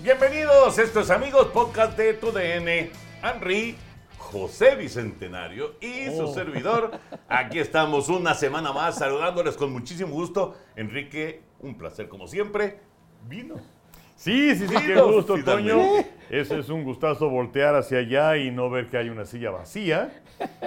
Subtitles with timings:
[0.00, 2.90] Bienvenidos, estos amigos, podcast de TUDN.
[3.22, 3.76] Henry,
[4.18, 6.34] José Bicentenario y su Oh.
[6.34, 6.92] servidor.
[7.28, 10.54] Aquí estamos una semana más saludándoles con muchísimo gusto.
[10.76, 12.78] Enrique, un placer como siempre.
[13.26, 13.56] Vino.
[14.16, 15.36] Sí, sí, sí, qué gusto.
[15.42, 15.78] Toño.
[16.30, 20.22] Ese es un gustazo voltear hacia allá y no ver que hay una silla vacía.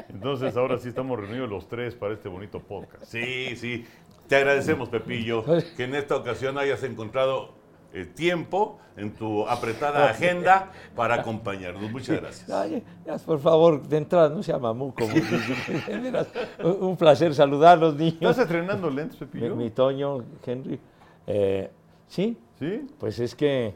[0.09, 3.05] Entonces ahora sí estamos reunidos los tres para este bonito podcast.
[3.05, 3.85] Sí, sí.
[4.27, 5.43] Te agradecemos, Pepillo,
[5.77, 7.55] que en esta ocasión hayas encontrado
[7.93, 11.89] eh, tiempo en tu apretada agenda para acompañarnos.
[11.91, 12.49] Muchas gracias.
[12.49, 12.83] Ay,
[13.25, 15.05] por favor, de entrada, no sea mamuco.
[16.81, 18.15] Un placer saludarlos, niños.
[18.21, 19.55] ¿Estás estrenando lentes, Mi, Pepillo?
[19.55, 20.79] mi Toño, Henry.
[21.27, 21.69] Eh,
[22.07, 22.87] sí, ¿Sí?
[22.99, 23.73] pues es que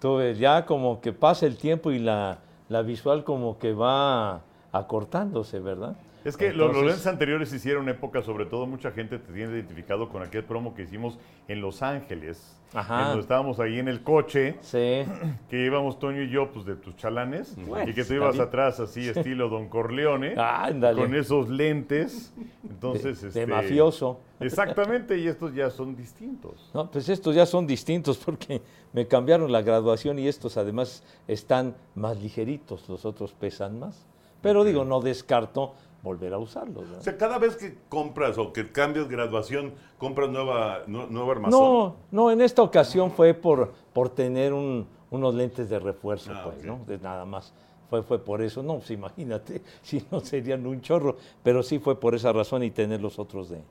[0.00, 4.40] tú ves, ya como que pasa el tiempo y la, la visual como que va
[4.72, 5.96] acortándose, ¿verdad?
[6.24, 10.22] Es que los- lentes anteriores hicieron época, sobre todo mucha gente te tiene identificado con
[10.22, 12.56] aquel promo que hicimos en Los Ángeles.
[12.72, 13.08] Ajá.
[13.08, 15.04] Donde estábamos ahí en el coche, Sí.
[15.48, 17.56] que íbamos Toño y yo, pues de tus chalanes,
[17.86, 21.00] y que tú ibas atrás así, estilo Don Corleone, Ándale.
[21.02, 22.32] con esos lentes.
[22.68, 24.18] Entonces, de, este, de mafioso.
[24.40, 26.68] Exactamente, y estos ya son distintos.
[26.74, 28.60] No, pues estos ya son distintos porque
[28.92, 34.04] me cambiaron la graduación y estos además están más ligeritos, los otros pesan más.
[34.42, 36.38] Pero digo, no descarto volver a.
[36.38, 36.98] ¿verdad?
[36.98, 41.60] O sea, cada vez que compras o que cambias graduación, compras nueva, nu- nueva armazón.
[41.60, 46.42] No, no, en esta ocasión fue por, por tener un- unos lentes de refuerzo, Ah,
[46.44, 46.64] pues.
[46.64, 46.80] ¿no?
[46.86, 47.52] De nada más.
[47.90, 48.62] Fue, fue por eso.
[48.62, 51.16] No, pues imagínate, si no serían un chorro.
[51.42, 53.62] Pero sí fue por esa razón y tener los otros de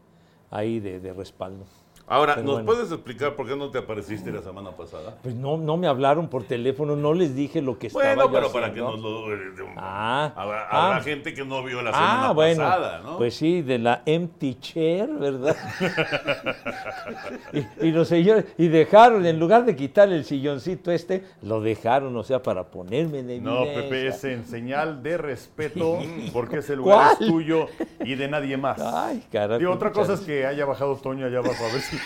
[0.51, 1.65] ahí de, de respaldo.
[2.05, 2.65] Ahora, Pero ¿nos bueno.
[2.67, 5.15] puedes explicar por qué no te apareciste la semana pasada?
[5.23, 8.51] Pues no, no me hablaron por teléfono, no les dije lo que estaba Bueno, pero
[8.51, 8.97] para que haciendo.
[8.97, 9.33] nos lo...
[9.33, 10.87] eh, Ah, habrá, ah.
[10.87, 13.17] habrá gente que no vio la semana Ah, bueno, pasada, ¿no?
[13.17, 15.55] pues sí, de la empty chair, ¿verdad?
[17.81, 22.15] y, y los señores, y dejaron, en lugar de quitar el silloncito este, lo dejaron,
[22.17, 23.51] o sea, para ponerme en evidencia.
[23.51, 25.99] No, Pepe, es en señal de respeto,
[26.33, 27.17] porque ese lugar ¿Cuál?
[27.21, 27.67] es tuyo
[28.05, 28.79] y de nadie más.
[28.81, 29.59] Ay, carajo.
[29.59, 31.97] Digo, otra cosa es que haya bajado Toño allá abajo a ver si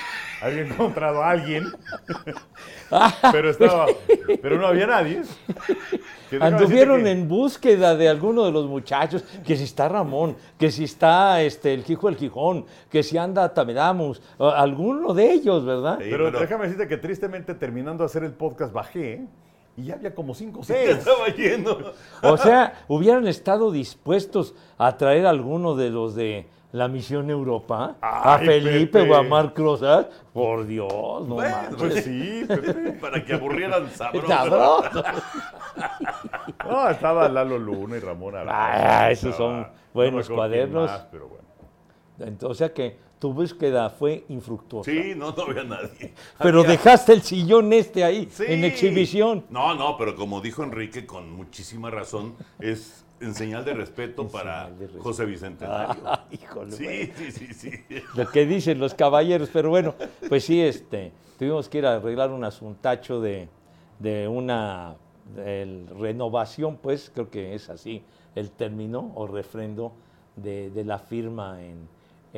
[0.42, 1.66] había encontrado a alguien,
[3.32, 3.88] pero estaba,
[4.42, 5.22] pero no había nadie.
[6.40, 10.84] Anduvieron que- en búsqueda de alguno de los muchachos, que si está Ramón, que si
[10.84, 15.98] está este, el Quijo el Gijón, que si anda Tamedamus, alguno de ellos, ¿verdad?
[16.00, 19.26] Sí, Pero, pero- déjame decirte que tristemente terminando de hacer el podcast bajé
[19.78, 20.90] y ya había como cinco o seis.
[20.90, 21.78] estaba lleno.
[22.24, 27.96] O sea, hubieran estado dispuestos a traer a alguno de los de la Misión Europa,
[28.02, 29.10] a Felipe Pepe.
[29.12, 30.08] o a Marc Rosas.
[30.34, 31.78] Por Dios, no Bueno, manches.
[31.78, 32.92] Pues sí, Pepe.
[32.94, 34.28] Para que aburrieran sabroso.
[34.28, 35.04] Sabroso.
[36.68, 39.04] No, estaba Lalo Luna y Ramón Araya.
[39.06, 40.90] Ah, esos son buenos cuadernos.
[40.90, 41.46] más, pero bueno.
[42.20, 44.92] Entonces, o sea que tu búsqueda fue infructuosa.
[44.92, 46.14] Sí, no, no había nadie.
[46.40, 48.44] Pero Había- dejaste el sillón este ahí, Sí.
[48.48, 49.44] en exhibición.
[49.50, 54.30] No, no, pero como dijo Enrique con muchísima razón, es en señal de respeto En
[54.30, 55.04] para señal de respeto.
[55.04, 55.96] José Bicentenario.
[56.06, 57.72] Ah, híjole, Sí, sí, sí, sí.
[58.16, 59.96] lo que dicen los caballeros, pero bueno,
[60.30, 63.50] pues sí, este, tuvimos que ir a arreglar un asuntacho de,
[64.00, 64.96] de una
[66.00, 68.04] renovación, pues creo que es así
[68.36, 69.94] el término o refrendo
[70.36, 71.88] de, de la firma en,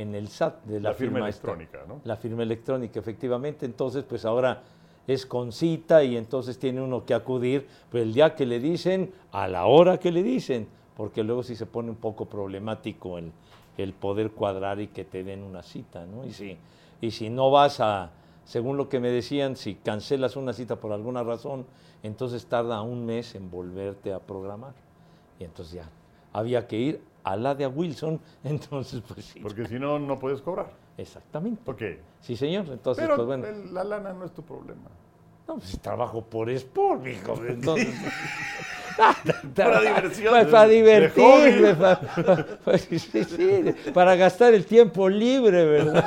[0.01, 2.01] en el SAT, de la, La firma electrónica, ¿no?
[2.03, 4.61] La firma electrónica, efectivamente, entonces pues ahora
[5.07, 9.11] es con cita y entonces tiene uno que acudir pues, el día que le dicen,
[9.31, 13.31] a la hora que le dicen, porque luego sí se pone un poco problemático el,
[13.77, 16.25] el poder cuadrar y que te den una cita, ¿no?
[16.25, 16.57] Y si,
[17.01, 18.11] y si no vas a,
[18.45, 21.65] según lo que me decían, si cancelas una cita por alguna razón,
[22.03, 24.73] entonces tarda un mes en volverte a programar.
[25.39, 25.89] Y entonces ya,
[26.33, 29.39] había que ir a la de a Wilson, entonces pues sí.
[29.39, 30.71] Porque si no, no puedes cobrar.
[30.97, 31.61] Exactamente.
[31.69, 31.81] Ok.
[32.21, 32.65] Sí, señor.
[32.69, 33.45] Entonces, Pero pues bueno.
[33.47, 34.89] el- la lana no es tu problema.
[35.47, 37.35] No, pues trabajo por Sport, mijo.
[37.47, 37.87] Entonces,
[39.55, 40.33] Para diversión.
[40.33, 42.01] Pues para divertirme, pa-
[42.77, 46.03] sí, sí, para gastar el tiempo libre, ¿verdad?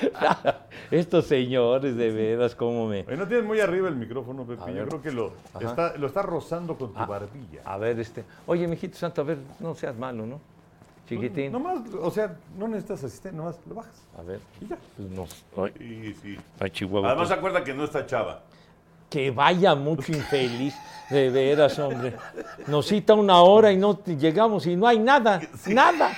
[0.90, 3.00] Estos señores, de veras, cómo me...
[3.06, 4.62] Oye, no tienes muy arriba el micrófono, Pepe.
[4.62, 4.88] A Yo ver.
[4.88, 7.60] creo que lo está, lo está rozando con tu Ah, barbilla.
[7.64, 8.24] A ver, este...
[8.46, 10.40] Oye, mijito santo, a ver, no seas malo, ¿no?
[11.08, 11.50] Chiquitín.
[11.52, 14.00] No, más, o sea, no necesitas asistente, nomás lo bajas.
[14.16, 14.38] A ver.
[14.60, 14.78] Y ya.
[14.96, 15.26] Pues no.
[15.64, 16.38] Ay, Sí, sí.
[16.60, 17.08] ay, Chihuahua.
[17.08, 18.42] Además, pues, acuerda que no está chava.
[19.08, 20.72] que vaya mucho infeliz,
[21.10, 22.14] de veras, hombre.
[22.68, 26.12] Nos cita una hora y no llegamos y no hay nada, nada.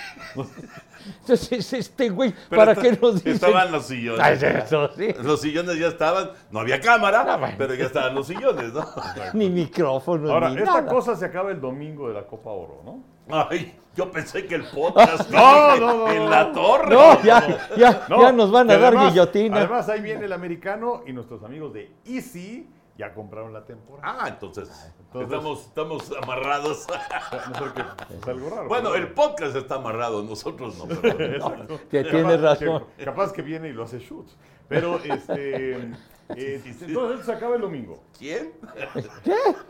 [1.21, 3.31] Entonces, este güey, ¿para está- qué nos dice?
[3.33, 4.21] Estaban los sillones.
[4.21, 5.15] Ay, eso sí.
[5.23, 7.55] Los sillones ya estaban, no había cámara, bueno.
[7.59, 8.87] pero ya estaban los sillones, ¿no?
[9.35, 10.87] Ni micrófono, Ahora, ni esta nada.
[10.93, 13.13] cosa se acaba el domingo de la Copa Oro, ¿no?
[13.49, 16.95] Ay, yo pensé que el podcast No, no, no, en la torre.
[16.95, 19.57] No, ya, ya, No, ya nos van a dar además- guillotina.
[19.59, 24.19] Además, ahí viene el americano y nuestros amigos de Easy ya compraron la temporada.
[24.25, 24.69] Ah, entonces,
[24.99, 26.87] Entonces- estamos, estamos amarrados.
[26.89, 28.69] No sé qué, es algo raro.
[28.69, 30.87] Bueno, pero- el podcast está amarrado, nosotros no.
[31.01, 32.85] pero- que Capaz- tienes razón.
[32.97, 34.37] que- capaz que viene y lo hace shoots.
[34.69, 35.91] Pero, este.
[36.31, 38.03] Eh, entonces se acaba el domingo.
[38.19, 38.53] ¿Quién?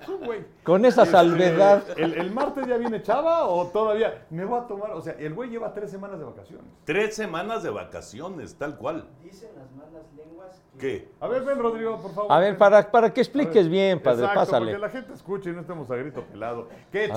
[0.06, 0.44] Tú, güey.
[0.62, 1.82] Con esa Este, salvedad.
[1.96, 4.26] ¿el, el martes ya viene Chava o todavía?
[4.30, 4.92] Me voy a tomar.
[4.92, 6.66] O sea, el güey lleva tres semanas de vacaciones.
[6.84, 9.08] Tres semanas de vacaciones, tal cual.
[9.22, 11.08] Dicen las malas lenguas que ¿Qué?
[11.20, 12.32] A ver, ven, Rodrigo, por favor.
[12.32, 13.68] A ver, para, para que expliques ver.
[13.70, 14.72] bien, padre, Exacto, pásale.
[14.72, 16.68] Porque la gente escuche y no estemos a grito pelado.
[16.90, 17.08] ¿Qué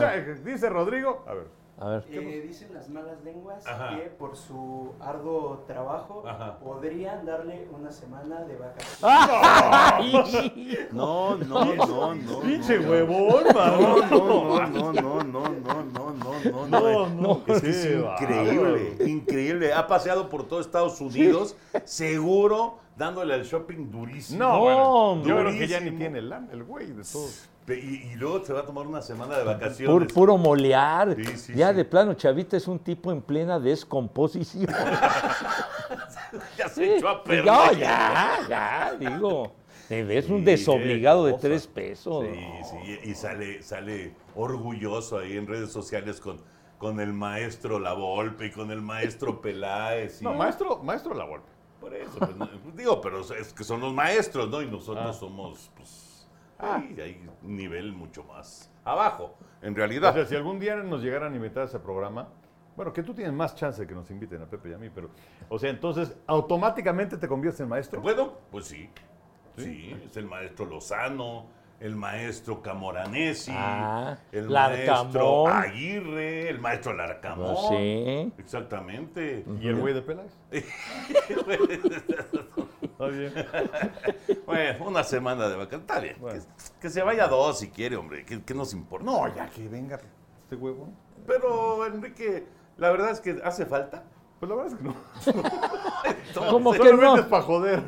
[0.43, 1.23] dice Rodrigo?
[1.27, 1.64] A ver.
[1.77, 2.05] A ver.
[2.09, 3.97] eh, dicen las malas lenguas Ajá.
[3.97, 6.57] que por su arduo trabajo Ajá.
[6.59, 8.99] podrían darle una semana de vacaciones.
[9.03, 9.99] Ah.
[10.93, 12.39] No, no, no, no.
[12.39, 12.89] Pinche no.
[12.89, 13.43] huevón.
[13.53, 18.95] No, no, no, no, no, no, no, no, no, No, no, Es que es increíble,
[19.05, 19.73] increíble.
[19.73, 24.39] Ha paseado por todo Estados Unidos, seguro, dándole al shopping durísimo.
[24.39, 27.49] No, bueno, yo creo que ya ni tiene el, el güey de todos.
[27.67, 27.71] Y,
[28.11, 30.13] y luego se va a tomar una semana de vacaciones.
[30.13, 31.15] puro molear.
[31.15, 31.75] Sí, sí, ya sí.
[31.77, 34.67] de plano, Chavita es un tipo en plena descomposición.
[36.57, 37.45] Ya se echó a perder.
[37.45, 39.53] ya, ya, ya, digo.
[39.89, 42.25] Es un Sí, desobligado de tres pesos.
[42.25, 42.39] Sí,
[42.85, 46.41] sí, y sale, sale orgulloso ahí en redes sociales con,
[46.77, 50.21] con el maestro La Volpe y con el maestro Peláez.
[50.21, 51.47] y- No, maestro, maestro La Volpe.
[51.79, 54.61] Por eso, pues, no, digo, pero es que son los maestros, ¿no?
[54.61, 55.13] Y nosotros Ah.
[55.13, 56.04] somos, pues,
[56.59, 60.13] ahí hay un nivel mucho más abajo, en O realidad.
[60.13, 62.27] sea, si algún día nos llegaran a invitar a ese programa,
[62.75, 64.89] bueno, que tú tienes más chance de que nos inviten a Pepe y a mí,
[64.93, 65.09] pero,
[65.49, 68.01] o sea, entonces, ¿automáticamente te conviertes en maestro?
[68.01, 68.89] Bueno, pues sí,
[69.57, 71.45] sí, es el maestro Lozano,
[71.79, 75.03] el maestro Camoranesi, Ah, el Larcamón.
[75.03, 77.53] maestro Aguirre, el maestro Larcamón.
[77.55, 78.33] Pues sí.
[78.37, 79.43] Exactamente.
[79.61, 80.31] ¿Y el güey de Peláez?
[82.97, 83.33] Está bien.
[84.45, 85.87] Bueno, una semana de vacaciones.
[85.87, 86.15] Está bien.
[86.19, 86.39] Bueno.
[86.41, 88.23] Que, que se vaya dos si quiere, hombre.
[88.25, 89.05] ¿Qué, qué nos importa?
[89.05, 89.99] No, ya que venga
[90.43, 90.87] este huevo.
[91.27, 92.45] Pero, Enrique,
[92.77, 94.03] la verdad es que hace falta.
[94.39, 94.95] Pues la verdad es que no.
[96.51, 97.83] Como que Solamente no, es para joder.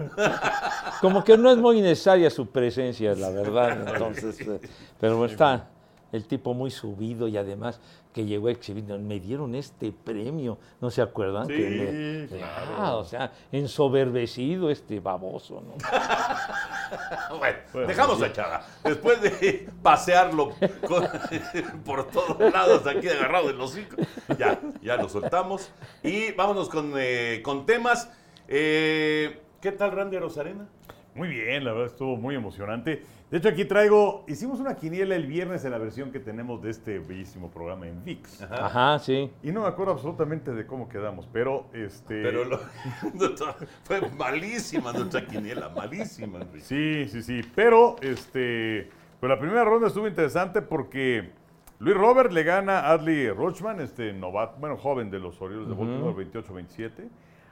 [1.01, 3.88] como que no es muy necesaria su presencia, la verdad.
[3.94, 4.62] Entonces, eh,
[5.00, 5.69] pero está
[6.17, 7.79] el tipo muy subido y además
[8.13, 11.45] que llegó a exhibir, me dieron este premio, ¿no se acuerdan?
[11.47, 12.71] Sí, Que claro.
[12.77, 15.73] Ah, o sea, ensoberbecido este baboso, ¿no?
[17.37, 18.65] Bueno, Bueno, dejamos a Chava.
[18.83, 20.53] Después de pasearlo
[20.87, 21.07] con-
[21.85, 23.97] por todos lados aquí agarrado en los cinco,
[24.37, 25.69] ya, ya lo soltamos.
[26.03, 28.09] Y vámonos con, eh, con temas.
[28.47, 30.67] Eh, ¿Qué tal Randy Rosarena?
[31.13, 33.03] Muy bien, la verdad estuvo muy emocionante.
[33.29, 36.69] De hecho, aquí traigo, hicimos una quiniela el viernes en la versión que tenemos de
[36.69, 38.41] este bellísimo programa en VIX.
[38.44, 39.29] Ajá, sí.
[39.44, 42.21] Y no me acuerdo absolutamente de cómo quedamos, pero este.
[42.24, 42.59] Pero lo-
[43.83, 46.62] fue malísima nuestra quiniela, malísima, Enrique.
[46.65, 47.41] Sí, sí, sí.
[47.53, 48.89] Pero este.
[49.19, 51.31] Pues la primera ronda estuvo interesante porque
[51.79, 55.74] Luis Robert le gana a Adley Rochman, este novato, bueno, joven de los Orioles de
[55.74, 57.09] Baltimore, 28-27.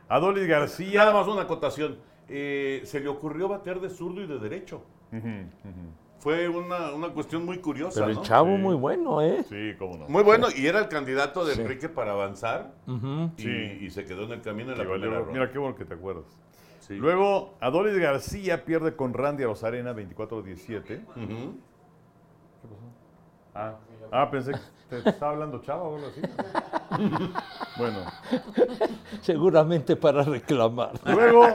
[0.07, 1.11] Adolis Nada García.
[1.11, 1.97] más una acotación.
[2.29, 4.83] Eh, se le ocurrió batear de zurdo y de derecho.
[6.19, 8.23] Fue una, una cuestión muy curiosa, Pero el ¿no?
[8.23, 8.61] chavo Sí.
[8.61, 9.43] muy bueno, ¿eh?
[9.47, 10.07] Sí, cómo no.
[10.07, 11.61] Muy bueno, y era el candidato de Sí.
[11.61, 12.73] Enrique para avanzar.
[13.37, 13.77] Y, Sí.
[13.81, 15.33] y se quedó en el camino en la valió- primera ronda.
[15.33, 16.25] mira qué bueno que te acuerdas.
[16.79, 16.95] Sí.
[16.95, 21.01] Luego, Adolis García pierde con Randy Rosarena 24-17.
[21.15, 21.57] Ujú.
[23.53, 23.75] Ah,
[24.11, 26.21] ah, pensé que te estaba hablando Chava o algo así.
[27.77, 27.99] bueno,
[29.21, 30.91] Seguramente para reclamar.
[31.05, 31.47] luego,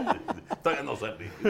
[0.62, 1.26] Todavía no salí.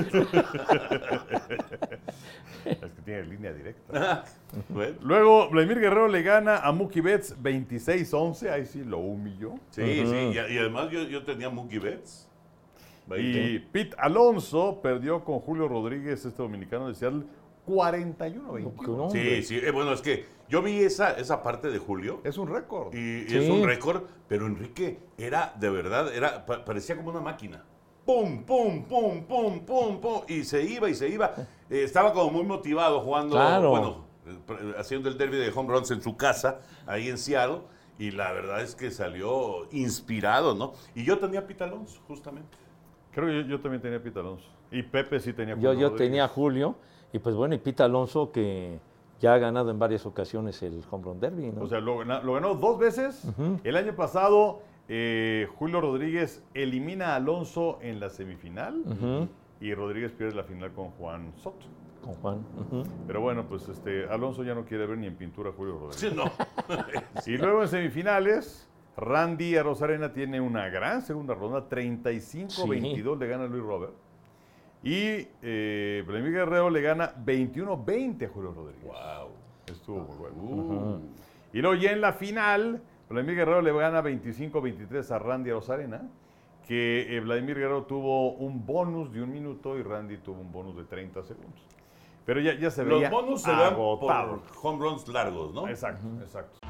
[2.64, 4.25] es que tiene línea directa.
[4.69, 9.55] Bueno, Luego, Vladimir Guerrero le gana a Mookie Betts 26-11, ahí sí lo humilló.
[9.71, 10.14] sí, sí.
[10.14, 12.26] Y, y además yo, yo tenía Mookie Betts.
[13.17, 17.25] Y Pete Alonso perdió con Julio Rodríguez, este dominicano de Seattle,
[17.67, 18.97] 41-21.
[18.97, 19.57] No, Sí, sí.
[19.61, 22.21] eh, bueno, es que yo vi esa, esa parte de Julio.
[22.23, 22.95] Es un récord.
[22.95, 23.37] Y Sí.
[23.38, 27.64] es un récord, pero Enrique era de verdad, era pa- parecía como una máquina.
[28.11, 30.21] Pum, pum, pum, pum, pum, pum.
[30.26, 31.33] Y se iba y se iba.
[31.71, 33.71] Eh, estaba como muy motivado jugando, Claro.
[33.71, 37.61] bueno, eh, haciendo el derby de home runs en su casa, ahí en Seattle.
[37.97, 40.73] Y la verdad es que salió inspirado, ¿no?
[40.97, 42.59] Y yo tenía a Pete Alonso, justamente.
[43.12, 44.49] Creo que yo, yo también tenía a Pete Alonso.
[44.73, 46.09] Y Pepe sí tenía a Yo, Julio yo Rodríguez.
[46.11, 46.75] tenía a Julio
[47.12, 48.81] y pues bueno, y Pita Alonso que
[49.21, 51.62] ya ha ganado en varias ocasiones el Home Run Derby, ¿no?
[51.62, 53.23] O sea, lo ganó dos veces.
[53.62, 54.61] El año pasado,
[54.93, 58.83] eh, Julio Rodríguez elimina a Alonso en la semifinal.
[59.61, 61.67] Y Rodríguez pierde la final con Juan Soto.
[62.03, 62.45] Con Juan.
[63.07, 66.01] Pero bueno, pues este Alonso ya no quiere ver ni en pintura a Julio Rodríguez.
[66.01, 66.25] Sí, no.
[67.27, 73.47] Y luego en semifinales, Randy a Rosarena tiene una gran segunda ronda, 35-22 le gana
[73.47, 73.93] Luis Robert.
[74.83, 78.85] Y eh, Vladimir Guerrero le gana 21-20 a Julio Rodríguez.
[78.85, 79.29] wow.
[79.67, 80.37] Estuvo muy bueno.
[80.37, 81.01] Uh,
[81.53, 86.02] Y luego ya en la final, Vladimir Guerrero le gana 25-23 a Randy Rosarena,
[86.67, 90.76] que eh, Vladimir Guerrero tuvo un bonus de un minuto y Randy tuvo un bonus
[90.76, 91.61] de 30 segundos.
[92.25, 95.67] Pero ya, ya se Los veía bonus se dan por home runs largos, ¿no?
[95.67, 96.61] Exacto, exacto.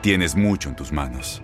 [0.00, 1.40] Tienes mucho en tus manos.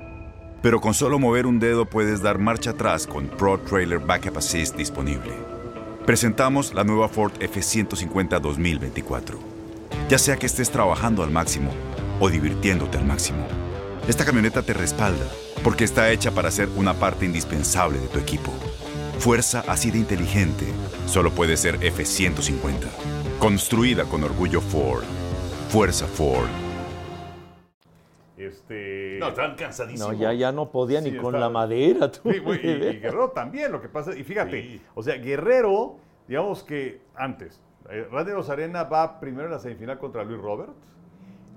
[0.63, 4.77] Pero con solo mover un dedo puedes dar marcha atrás con Pro Trailer Backup Assist
[4.77, 5.33] disponible.
[6.05, 9.39] Presentamos la nueva Ford F150 2024.
[10.09, 11.71] Ya sea que estés trabajando al máximo
[12.19, 13.47] o divirtiéndote al máximo,
[14.09, 15.25] esta camioneta te respalda
[15.63, 18.51] porque está hecha para ser una parte indispensable de tu equipo.
[19.19, 20.65] Fuerza así de inteligente
[21.07, 22.87] solo puede ser F150.
[23.39, 25.05] Construida con orgullo Ford.
[25.71, 26.49] Fuerza Ford.
[28.37, 30.13] Este, No, estaban cansadísimos.
[30.13, 32.11] No, ya, ya no podía Sí, ni con estaba- la madera.
[32.11, 33.01] tú, Sí, güey, de y.
[33.01, 34.83] Guerrero también, lo que pasa, y fíjate, Sí.
[34.95, 35.97] o sea, Guerrero,
[36.29, 37.61] digamos que antes,
[37.91, 40.71] eh, Randy Rosarena va primero en la semifinal contra Luis Robert,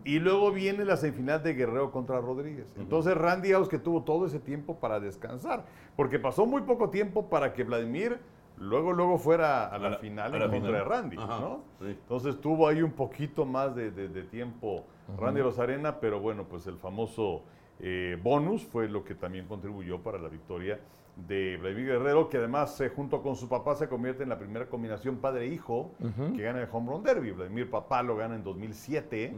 [0.05, 2.74] y luego viene la semifinal de Guerrero contra Rodríguez.
[2.77, 5.65] Entonces Randy, digamos que tuvo todo ese tiempo para descansar,
[5.96, 8.20] porque pasó muy poco tiempo para que Vladimir
[8.58, 11.39] luego, luego fuera a la, A la- final a en la contra de Randy, Ajá,
[11.39, 11.63] ¿no?
[11.79, 11.88] sí.
[11.88, 14.84] Entonces tuvo ahí un poquito más de, de- de tiempo
[15.17, 17.41] Randy Rosarena, pero bueno, pues el famoso
[17.79, 20.79] eh, bonus fue lo que también contribuyó para la victoria
[21.27, 24.67] de Vladimir Guerrero, que además eh, junto con su papá se convierte en la primera
[24.67, 25.91] combinación padre-hijo
[26.36, 27.31] que gana el Home Run Derby.
[27.31, 29.34] Vladimir papá lo gana en 2007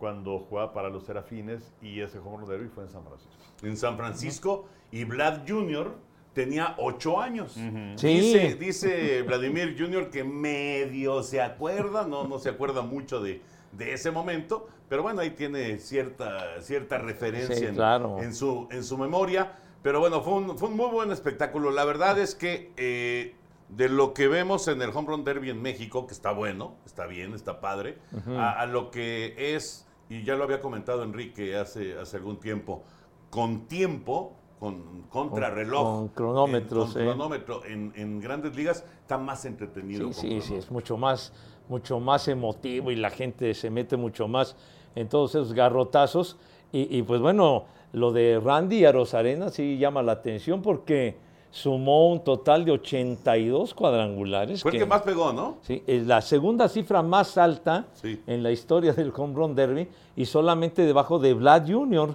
[0.00, 3.34] cuando jugaba para los Serafines y ese Home Run Derby fue en San Francisco.
[3.62, 5.94] en San Francisco y Vlad Jr.
[6.32, 7.52] tenía ocho años.
[7.52, 8.08] Sí.
[8.08, 10.10] Dice, dice Vladimir Jr.
[10.10, 13.42] que medio se acuerda, no, no se acuerda mucho de,
[13.72, 18.18] de ese momento, pero bueno, ahí tiene cierta, cierta referencia Sí, en, claro.
[18.20, 19.52] en su, en su memoria.
[19.82, 21.70] Pero bueno, fue un, fue un muy buen espectáculo.
[21.70, 23.34] La verdad es que eh,
[23.68, 27.06] de lo que vemos en el Home Run Derby en México, que está bueno, está
[27.06, 27.98] bien, está padre,
[28.36, 32.82] a, a lo que es, y ya lo había comentado Enrique hace, hace algún tiempo,
[33.30, 35.82] con tiempo, con contrarreloj.
[35.84, 40.12] Con- con cronómetro, en, con cronómetro en, en grandes ligas, está más entretenido.
[40.12, 41.32] Sí, sí, sí, es mucho más,
[41.68, 44.56] mucho más emotivo y la gente se mete mucho más
[44.96, 46.36] en todos esos garrotazos.
[46.72, 51.16] Y, y, pues bueno, lo de Randy a Rosarena sí llama la atención porque
[51.50, 54.62] sumó un total de 82 cuadrangulares.
[54.62, 55.58] Fue el que más pegó, ¿no?
[55.62, 58.22] Sí, es la segunda cifra más alta Sí.
[58.26, 62.14] en la historia del Home Run Derby y solamente debajo de Vlad Jr.,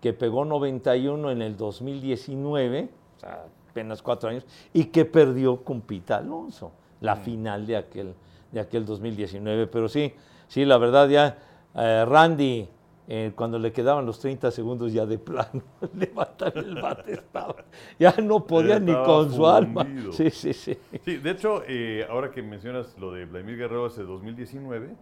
[0.00, 5.80] que pegó 91 en el 2019, o sea, apenas cuatro años, y que perdió con
[5.80, 8.14] Pita Alonso, la final de aquel,
[8.52, 9.66] de aquel 2019.
[9.66, 10.12] Pero sí,
[10.46, 11.38] sí, la verdad ya
[11.74, 12.68] eh, Randy,
[13.06, 15.62] eh, cuando le quedaban los 30 segundos ya de plano,
[15.94, 17.56] levantar el bate estaba,
[17.98, 19.86] ya no podía ni con su alma.
[20.12, 20.78] Sí, sí, sí.
[21.04, 24.94] Sí, de hecho, eh, ahora que mencionas lo de Vladimir Guerrero ese 2019,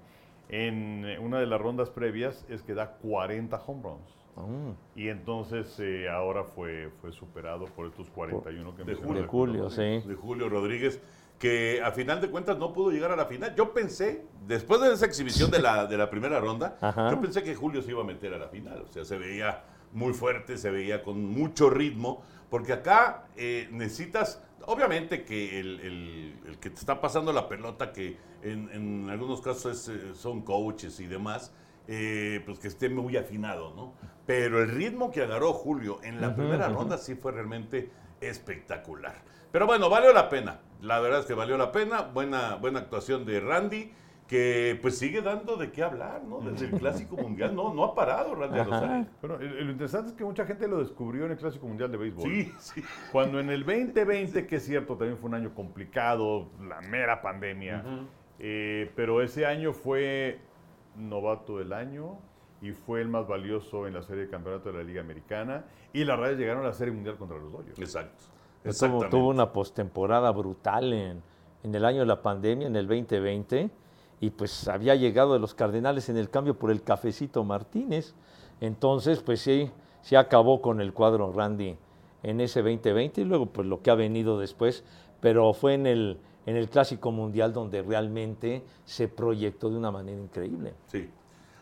[0.49, 4.23] en eh, una de las rondas previas es que da 40 home runs.
[4.37, 4.99] Mm.
[4.99, 9.71] Y entonces eh, ahora fue, fue superado por estos 41 que de mencionas De Julio,
[9.71, 10.01] sí.
[10.07, 11.01] de Julio Rodríguez,
[11.43, 13.53] que a final de cuentas no pudo llegar a la final.
[13.57, 17.11] Yo pensé, después de esa exhibición de la, de la primera ronda, Ajá.
[17.11, 18.83] yo pensé que Julio se iba a meter a la final.
[18.89, 24.41] O sea, se veía muy fuerte, se veía con mucho ritmo, porque acá eh, necesitas,
[24.67, 29.41] obviamente que el, el- el que te está pasando la pelota, que en, en algunos
[29.41, 31.53] casos es, eh, son coaches y demás,
[31.89, 33.95] eh, pues que esté muy afinado, ¿no?
[34.27, 39.17] Pero el ritmo que agarró Julio en la primera ronda sí fue realmente espectacular.
[39.51, 40.61] Pero bueno, valió la pena.
[40.83, 42.03] La verdad es que valió la pena.
[42.03, 43.93] Buena, buena actuación de Randy,
[44.29, 46.41] que pues sigue dando de qué hablar, ¿no?
[46.41, 47.55] Desde el Clásico Mundial.
[47.55, 48.71] No, no ha parado Randy Ajá.
[48.71, 49.09] Rosarena.
[49.21, 51.99] Bueno, el- lo interesante es que mucha gente lo descubrió en el Clásico Mundial de
[51.99, 52.25] Béisbol.
[52.31, 52.83] Sí, sí.
[53.13, 57.85] Cuando en el 2020, que es cierto, también fue un año complicado, la mera pandemia,
[58.39, 60.41] eh, pero ese año fue
[60.97, 62.19] novato del año
[62.61, 66.05] y fue el más valioso en la serie de campeonato de la Liga Americana y
[66.05, 67.79] las Rayas llegaron a la serie mundial contra los Dodgers.
[67.79, 68.25] Exacto.
[68.63, 71.23] Tuvo, tuvo una postemporada brutal en,
[71.63, 73.71] en el año de la pandemia, en el 2020,
[74.21, 78.15] y pues había llegado de los Cardenales en el cambio por el cafecito Martínez.
[78.61, 79.71] Entonces, pues sí,
[80.03, 81.77] sí acabó con el cuadro Randy
[82.23, 84.85] en ese 2020 y luego pues lo que ha venido después,
[85.21, 90.21] pero fue en el, en el Clásico Mundial donde realmente se proyectó de una manera
[90.21, 90.75] increíble.
[90.87, 91.11] Sí.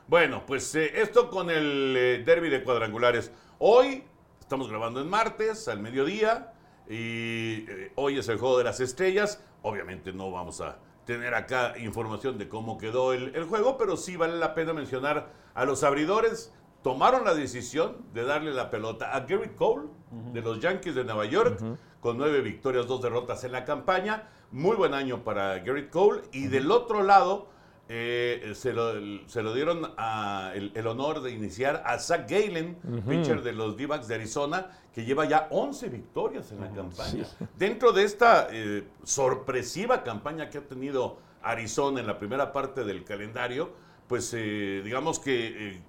[0.07, 3.31] Bueno, pues eh, esto con el eh, derby de cuadrangulares.
[3.59, 4.03] Hoy
[4.41, 6.50] estamos grabando en martes, al mediodía,
[6.91, 9.41] y eh, hoy es el juego de las estrellas.
[9.63, 14.17] Obviamente no vamos a tener acá información de cómo quedó el, el juego, pero sí
[14.17, 16.53] vale la pena mencionar a los abridores.
[16.83, 19.89] Tomaron la decisión de darle la pelota a Gary Cole
[20.33, 21.61] de los Yankees de Nueva York,
[22.01, 24.29] con nueve victorias, dos derrotas en la campaña.
[24.51, 26.23] Muy buen año para Gary Cole.
[26.33, 27.51] Y del otro lado,
[27.93, 28.93] eh, se, lo,
[29.27, 32.77] se lo dieron a el, el honor de iniciar a Zach Galen,
[33.09, 37.27] pitcher de los D-backs de Arizona, que lleva ya 11 victorias en la campaña.
[37.59, 43.03] Dentro de esta eh, sorpresiva campaña que ha tenido Arizona en la primera parte del
[43.03, 43.73] calendario,
[44.07, 45.83] pues eh, digamos que eh,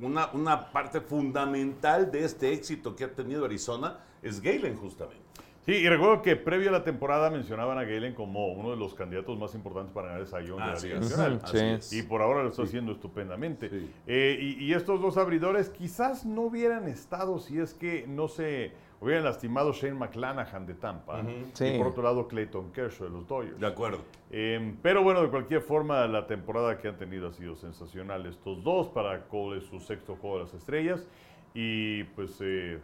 [0.00, 5.21] una, una parte fundamental de este éxito que ha tenido Arizona es Galen justamente.
[5.64, 8.94] Sí, y recuerdo que previo a la temporada mencionaban a Galen como uno de los
[8.94, 10.98] candidatos más importantes para ganar el Young de la Liga.
[10.98, 11.40] Nacional.
[11.44, 11.56] Sí.
[11.56, 11.92] Así es.
[11.92, 13.70] Y por ahora lo está haciendo estupendamente.
[13.70, 13.90] Sí.
[14.08, 18.72] Eh, y, y estos dos abridores quizás no hubieran estado si es que no se
[19.00, 21.22] hubieran lastimado Shane McClanahan de Tampa.
[21.22, 23.60] Y por otro lado Clayton Kershaw de los Dodgers.
[23.60, 23.98] De acuerdo.
[24.30, 28.26] Eh, pero bueno, de cualquier forma, la temporada que han tenido ha sido sensacional.
[28.26, 31.06] Estos dos, para Cole su sexto juego de las estrellas.
[31.54, 32.80] Y pues eh,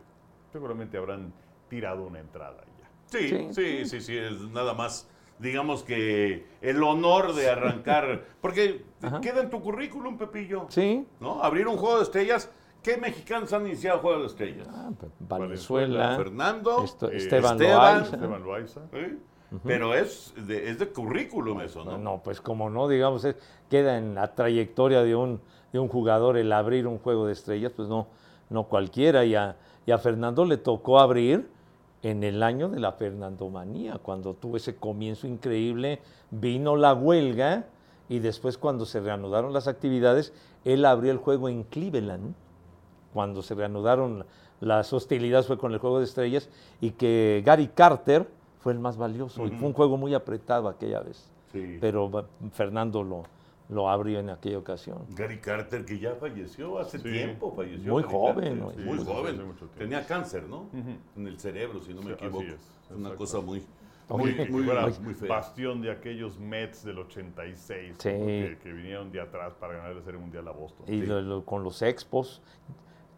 [0.52, 1.32] seguramente habrán
[1.68, 2.64] tirado una entrada.
[3.10, 3.48] Sí, Sí.
[3.52, 9.20] sí, sí, sí, es nada más, digamos que el honor de arrancar, porque Ajá.
[9.20, 11.06] queda en tu currículum, Pepillo, Sí.
[11.20, 11.42] ¿no?
[11.42, 12.50] Abrir un juego de estrellas.
[12.82, 14.68] ¿Qué mexicanos han iniciado juego de estrellas?
[14.70, 16.16] Ah, pues, Valenzuela.
[16.16, 18.14] Fernando, esto- eh, Esteban, Esteban, Loaiza.
[18.16, 18.80] Esteban Loaiza.
[18.92, 19.18] ¿sí?
[19.64, 21.96] pero es de, es de currículum eso, ¿no?
[21.96, 23.36] No, pues como no, digamos, es-
[23.70, 25.40] queda en la trayectoria de un,
[25.72, 28.08] de un jugador el abrir un juego de estrellas, pues no,
[28.50, 29.24] no cualquiera.
[29.24, 31.48] Y a, y a Fernando le tocó abrir
[32.02, 36.00] en el año de la Fernandomanía, cuando tuvo ese comienzo increíble,
[36.30, 37.66] vino la huelga
[38.08, 40.32] y después cuando se reanudaron las actividades,
[40.64, 42.34] él abrió el juego en Cleveland
[43.12, 44.24] cuando se reanudaron
[44.60, 46.48] las hostilidades fue con el juego de estrellas
[46.80, 48.28] y que Gary Carter
[48.60, 49.46] fue el más valioso.
[49.46, 51.30] y fue un juego muy apretado aquella vez.
[51.52, 51.78] Sí.
[51.80, 53.24] Pero Fernando lo,
[53.68, 54.98] lo abrió en aquella ocasión.
[55.10, 57.04] Gary Carter, que ya falleció hace Sí.
[57.10, 57.92] tiempo, falleció.
[57.92, 59.52] Muy Gary joven, sí, muy sí, joven.
[59.76, 60.66] Tenía cáncer, ¿no?
[61.16, 62.38] En el cerebro, si no me Sí, equivoco.
[62.40, 63.16] así es, Es una exacto.
[63.18, 63.62] cosa muy,
[64.08, 64.34] muy,
[65.02, 65.28] muy, fea.
[65.28, 68.08] bastión de aquellos Mets del 86 Sí.
[68.10, 68.18] ¿no?
[68.26, 70.86] que, que vinieron de atrás para ganar la Serie Mundial a Boston.
[70.88, 71.06] Y Sí.
[71.06, 72.40] lo- lo- con los Expos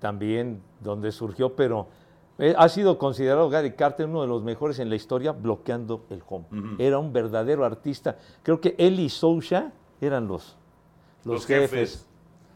[0.01, 1.87] también, donde surgió, pero
[2.39, 6.23] eh, ha sido considerado Gary Carter uno de los mejores en la historia bloqueando el
[6.27, 6.47] home.
[6.79, 8.17] Era un verdadero artista.
[8.43, 9.73] Creo que él y Sousa
[10.07, 10.57] eran los,
[11.25, 12.07] los, jefes.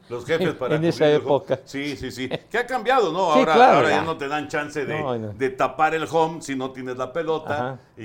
[0.09, 1.61] Los jefes En- para en esa época.
[1.65, 2.29] Sí, sí, sí.
[2.51, 3.33] Que ha cambiado, ¿no?
[3.33, 5.29] Sí, ahora claro, ahora ya no te dan chance de, No, no.
[5.33, 7.79] de tapar el home si no tienes la pelota.
[7.97, 8.03] Y-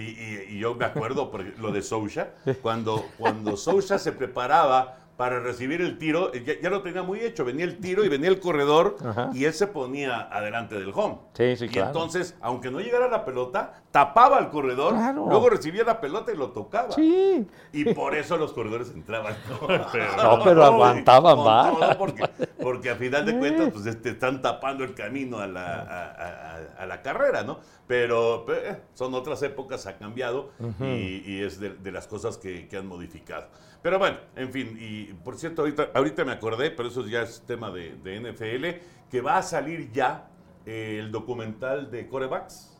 [0.56, 2.30] y yo me acuerdo por lo de Sousa,
[2.62, 7.43] cuando, cuando Sousa se preparaba para recibir el tiro, ya, ya lo tenía muy hecho.
[7.43, 9.29] Venía el tiro y venía el corredor Ajá.
[9.34, 11.17] y él se ponía adelante del home.
[11.34, 11.88] Sí, sí, y claro.
[11.88, 15.25] entonces, aunque no llegara la pelota, tapaba al corredor, Claro.
[15.27, 16.93] luego recibía la pelota y lo tocaba.
[16.93, 17.45] Sí.
[17.73, 19.36] Y por eso los corredores entraban.
[19.60, 19.67] No,
[20.45, 21.71] pero aguantaban Con vara.
[21.73, 22.29] todo, porque,
[22.63, 26.84] porque a final de cuentas, pues te están tapando el camino a la, a, a-
[26.84, 27.60] a- la carrera, ¿no?
[27.88, 32.38] Pero, pero, eh, son otras épocas, ha cambiado y, y es de, de las cosas
[32.38, 33.47] que, que han modificado.
[33.81, 37.41] Pero bueno, en fin, y por cierto, ahorita, ahorita me acordé, pero eso ya es
[37.45, 38.65] tema de, de NFL,
[39.09, 40.29] que va a salir ya
[40.65, 42.75] eh, el documental de corebacks.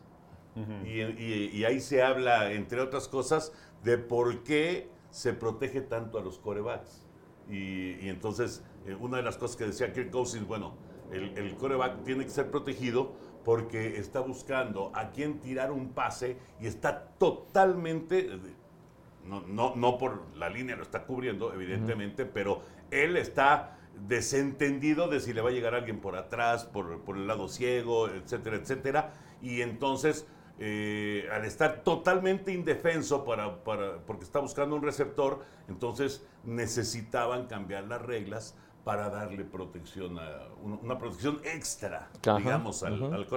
[0.84, 6.18] Y, y- y ahí se habla, entre otras cosas, de por qué se protege tanto
[6.20, 7.06] a los corebacks.
[7.50, 10.76] Y, y entonces, eh, una de las cosas que decía Kirk Cousins, bueno,
[11.12, 13.14] el, el coreback tiene que ser protegido
[13.46, 18.30] porque está buscando a quién tirar un pase y está totalmente,
[19.30, 25.20] no, no, no por la línea lo está cubriendo, evidentemente, pero él está desentendido de
[25.20, 29.14] si le va a llegar alguien por atrás, por, por el lado ciego, etcétera, etcétera.
[29.42, 30.26] Y entonces,
[30.58, 37.86] eh, al estar totalmente indefenso para, para- porque está buscando un receptor, entonces necesitaban cambiar
[37.86, 43.14] las reglas para darle protección a una, protección extra, Ajá, digamos, al, ujú.
[43.14, 43.28] al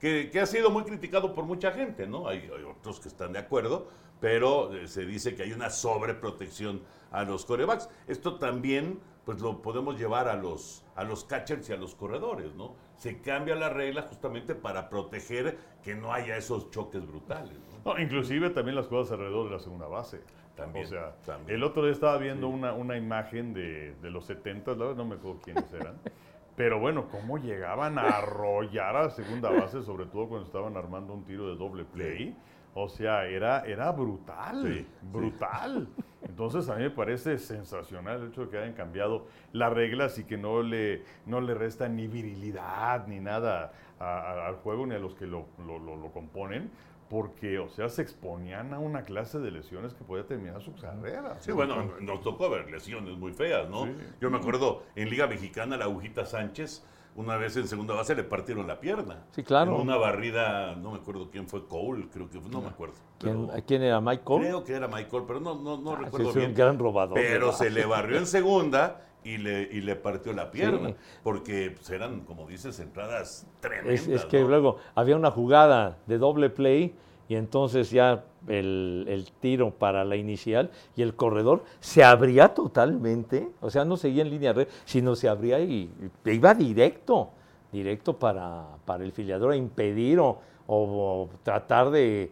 [0.00, 2.28] que, que ha sido muy criticado por mucha gente, ¿no?
[2.28, 3.88] Hay, hay otros que están de acuerdo,
[4.24, 7.90] pero eh, se dice que hay una sobreprotección a los corebacks.
[8.06, 12.54] Esto también, pues lo podemos llevar a los, a los catchers y a los corredores,
[12.54, 12.74] ¿no?
[12.96, 17.92] Se cambia la regla justamente para proteger que no haya esos choques brutales, ¿no?
[17.92, 20.22] No, inclusive también las cosas alrededor de la segunda base.
[20.56, 21.58] También, O sea, también.
[21.58, 25.04] el otro día estaba viendo una, una imagen de, de los 70, la verdad no
[25.04, 25.98] me acuerdo quiénes eran.
[26.56, 31.24] Pero bueno, cómo llegaban a arrollar a segunda base, sobre todo cuando estaban armando un
[31.24, 32.34] tiro de doble play.
[32.74, 35.88] O sea, era, era brutal, Sí, brutal.
[36.22, 40.24] Entonces a mí me parece sensacional el hecho de que hayan cambiado las reglas y
[40.24, 44.94] que no le, no le resta ni virilidad ni nada a- a- al juego ni
[44.94, 46.70] a los que lo, lo- lo- lo componen,
[47.08, 51.36] porque, o sea, se exponían a una clase de lesiones que podía terminar su carrera.
[51.38, 53.84] Sí, bueno, nos tocó ver lesiones muy feas, ¿no?
[53.84, 53.94] Sí.
[54.20, 56.84] Yo me acuerdo en Liga Mexicana, la Agujita Sánchez,
[57.16, 59.24] una vez en segunda base le partieron la pierna.
[59.30, 59.74] Sí, claro.
[59.76, 62.94] En una barrida, no me acuerdo quién fue, Cole, creo que fue, no me acuerdo.
[63.18, 64.40] ¿Quién, pero ¿Quién era Michael?
[64.40, 66.48] Creo que era Michael, pero no, no, no Ah, sí, recuerdo es bien.
[66.50, 67.14] un gran robador.
[67.14, 70.88] Pero se le barrió en segunda y le, y le partió la pierna.
[70.90, 70.96] Sí.
[71.22, 73.94] Porque pues, eran, como dices, entradas tremendas.
[73.94, 74.48] Es, es que ¿no?
[74.48, 76.94] luego había una jugada de doble play
[77.28, 83.48] y entonces ya el, el tiro para la inicial y el corredor se abría totalmente,
[83.60, 85.90] o sea, no seguía en línea red, sino se abría y,
[86.24, 87.30] y iba directo,
[87.72, 92.30] directo para, para el filiador a impedir o, o tratar de,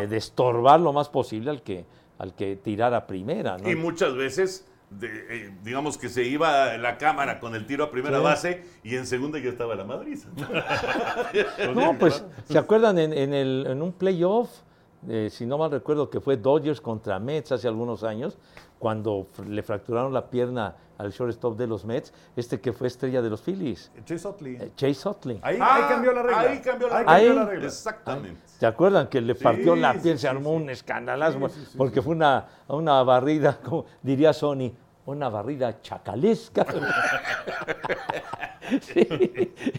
[0.00, 1.84] de- de estorbar lo más posible al que,
[2.18, 3.58] al que tirara primera.
[3.58, 3.70] ¿no?
[3.70, 7.90] Y muchas veces, de- eh, digamos que se iba la cámara con el tiro a
[7.90, 8.24] primera Sí.
[8.24, 10.28] base y en segunda ya estaba la madriza.
[11.74, 14.50] No, pues, ¿se acuerdan en, en el, en un playoff?
[15.08, 18.36] eh, si no mal recuerdo, que fue Dodgers contra Mets hace algunos años,
[18.78, 23.30] cuando le fracturaron la pierna al shortstop de los Mets, este que fue estrella de
[23.30, 24.56] los Phillies, Chase Utley.
[24.56, 25.40] eh, Chase Utley.
[25.42, 26.40] Ahí, Ah, ahí cambió la regla.
[26.40, 27.14] ahí cambió la Ahí regla.
[27.14, 27.66] cambió la regla.
[27.66, 28.40] Exactamente.
[28.44, 30.56] ¿Se acuerdan que le partió la sí, piel, sí, se armó sí.
[30.64, 31.48] un escandalazo?
[31.48, 32.04] Sí, sí, sí, porque sí.
[32.04, 34.72] fue una, una barrida, como diría Sony,
[35.06, 36.66] una barrida chacalesca.
[38.82, 39.04] Sí,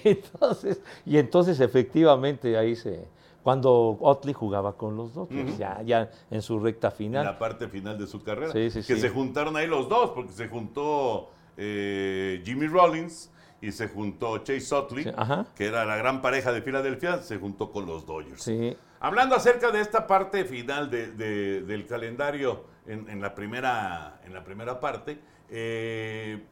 [0.04, 3.08] entonces, y entonces efectivamente ahí se,
[3.42, 7.26] cuando Otley jugaba con los Dodgers, ya, ya en su recta En final.
[7.26, 8.52] la parte final de su carrera.
[8.52, 13.32] Sí, sí, que se juntaron ahí los dos, porque se juntó eh, Jimmy Rollins
[13.62, 14.76] y se juntó Chase
[15.16, 15.46] ajá.
[15.56, 18.42] que era la gran pareja de Filadelfia, se juntó con los Dodgers.
[18.44, 24.34] Sí, Hablando acerca de esta parte final de- de- del calendario en, la, primera, en
[24.34, 26.44] la primera parte, eh,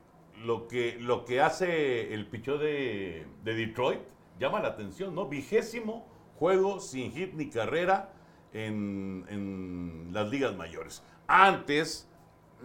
[0.43, 3.99] lo, que, lo que hace el pichó de, de Detroit
[4.39, 5.27] llama la atención, ¿no?
[5.27, 6.07] Vigésimo
[6.38, 8.13] juego sin hit ni carrera
[8.53, 11.03] en las ligas mayores.
[11.27, 12.09] Antes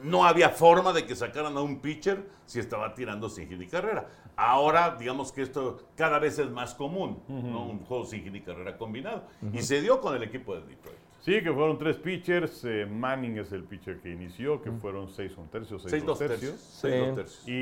[0.03, 3.67] no había forma de que sacaran a un pitcher si estaba tirando sin hit ni
[3.67, 4.09] carrera.
[4.37, 7.67] Ahora, digamos que esto cada vez es más común, ¿no?
[7.67, 9.25] Un juego sin ni carrera combinado.
[9.53, 10.99] Y se dio con el equipo de Detroit.
[11.21, 12.65] Sí, que fueron tres pitchers.
[12.67, 16.19] eh, Manning es el pitcher que inició, que fueron seis un tercio, seis, Seis dos
[16.19, 16.51] dos tercios.
[16.53, 16.61] tercios.
[16.61, 17.07] Seis Sí.
[17.07, 17.49] dos tercios.
[17.49, 17.53] Y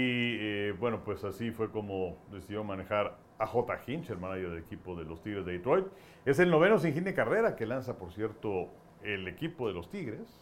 [0.41, 3.81] eh, bueno, pues así fue como decidió manejar a J.
[3.87, 5.87] Hinch, el manager del equipo de los Tigres de Detroit.
[6.25, 8.69] Es el noveno sin ni carrera que lanza, por cierto,
[9.03, 10.39] el equipo de los Tigres.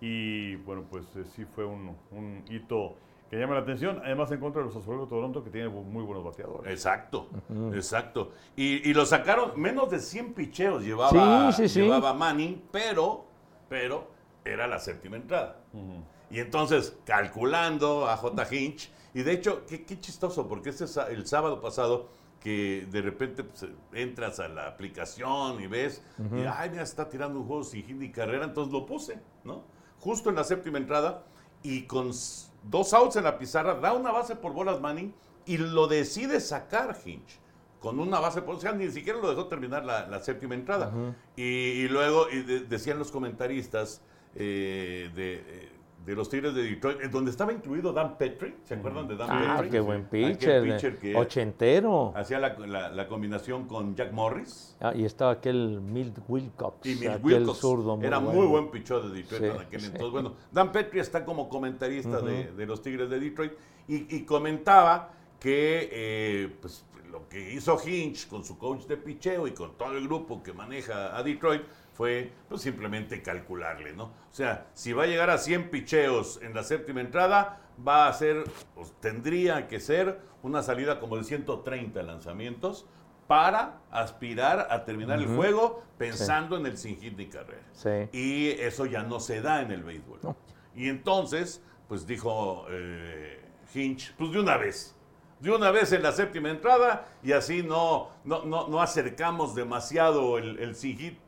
[0.00, 2.96] Y bueno, pues eh, sí fue un, un hito
[3.34, 4.00] que llama la atención.
[4.04, 6.70] Además, en contra de los Azulejos de Toronto, que tiene muy buenos bateadores.
[6.72, 7.28] Exacto,
[7.72, 8.30] exacto.
[8.56, 11.80] Y, y lo sacaron, menos de 100 picheos llevaba, Sí, sí, sí.
[11.82, 13.24] llevaba Manning, pero,
[13.68, 14.08] pero
[14.44, 15.56] era la séptima entrada.
[16.30, 18.54] Y entonces, calculando a J.
[18.54, 22.08] Hinch, y de hecho, qué, qué chistoso, porque este sa- el sábado pasado,
[22.40, 26.04] que de repente pues, entras a la aplicación y ves,
[26.36, 29.64] y ay, mira, está tirando un juego sin hit ni carrera, entonces lo puse, ¿no?
[30.00, 31.24] Justo en la séptima entrada,
[31.62, 32.12] y con
[32.64, 35.12] dos outs en la pizarra, da una base por bolas Manning,
[35.46, 37.38] y lo decide sacar Hinch.
[37.80, 40.90] Con una base por o sea, ni siquiera lo dejó terminar la, la séptima entrada.
[41.36, 44.00] y, y luego y de- decían los comentaristas
[44.34, 45.68] eh, de, eh,
[46.04, 49.54] de los Tigres de Detroit, donde estaba incluido Dan Petrie, ¿se acuerdan de Dan ah,
[49.56, 49.70] Petrie?
[49.70, 52.12] qué buen pitcher, pitcher que ochentero.
[52.14, 54.76] hacía la, la- la combinación con Jack Morris.
[54.80, 58.38] Ah, y estaba aquel Milt Wilcox, Y Milt aquel Wilcox zurdo era bueno.
[58.38, 59.86] muy buen pichón de Detroit Sí, en aquel sí.
[59.86, 60.12] entonces.
[60.12, 63.52] Bueno, Dan Petrie está como comentarista de, de los Tigres de Detroit
[63.88, 69.46] y, y comentaba que eh, pues, lo que hizo Hinch con su coach de picheo
[69.46, 71.62] y con todo el grupo que maneja a Detroit
[71.94, 74.04] fue pues, simplemente calcularle, ¿no?
[74.04, 78.12] O sea, si va a llegar a 100 picheos en la séptima entrada, va a
[78.12, 82.86] ser, pues, tendría que ser una salida como de 130 lanzamientos
[83.26, 87.62] para aspirar a terminar el juego pensando en el sin hit ni carrera.
[87.72, 88.08] Sí.
[88.12, 90.20] Y eso ya no se da en el béisbol.
[90.74, 93.40] Y entonces, pues dijo eh,
[93.72, 94.94] Hinch, pues de una vez.
[95.40, 100.38] De una vez en la séptima entrada y así no, no, no, no acercamos demasiado
[100.38, 101.18] el, el sin hit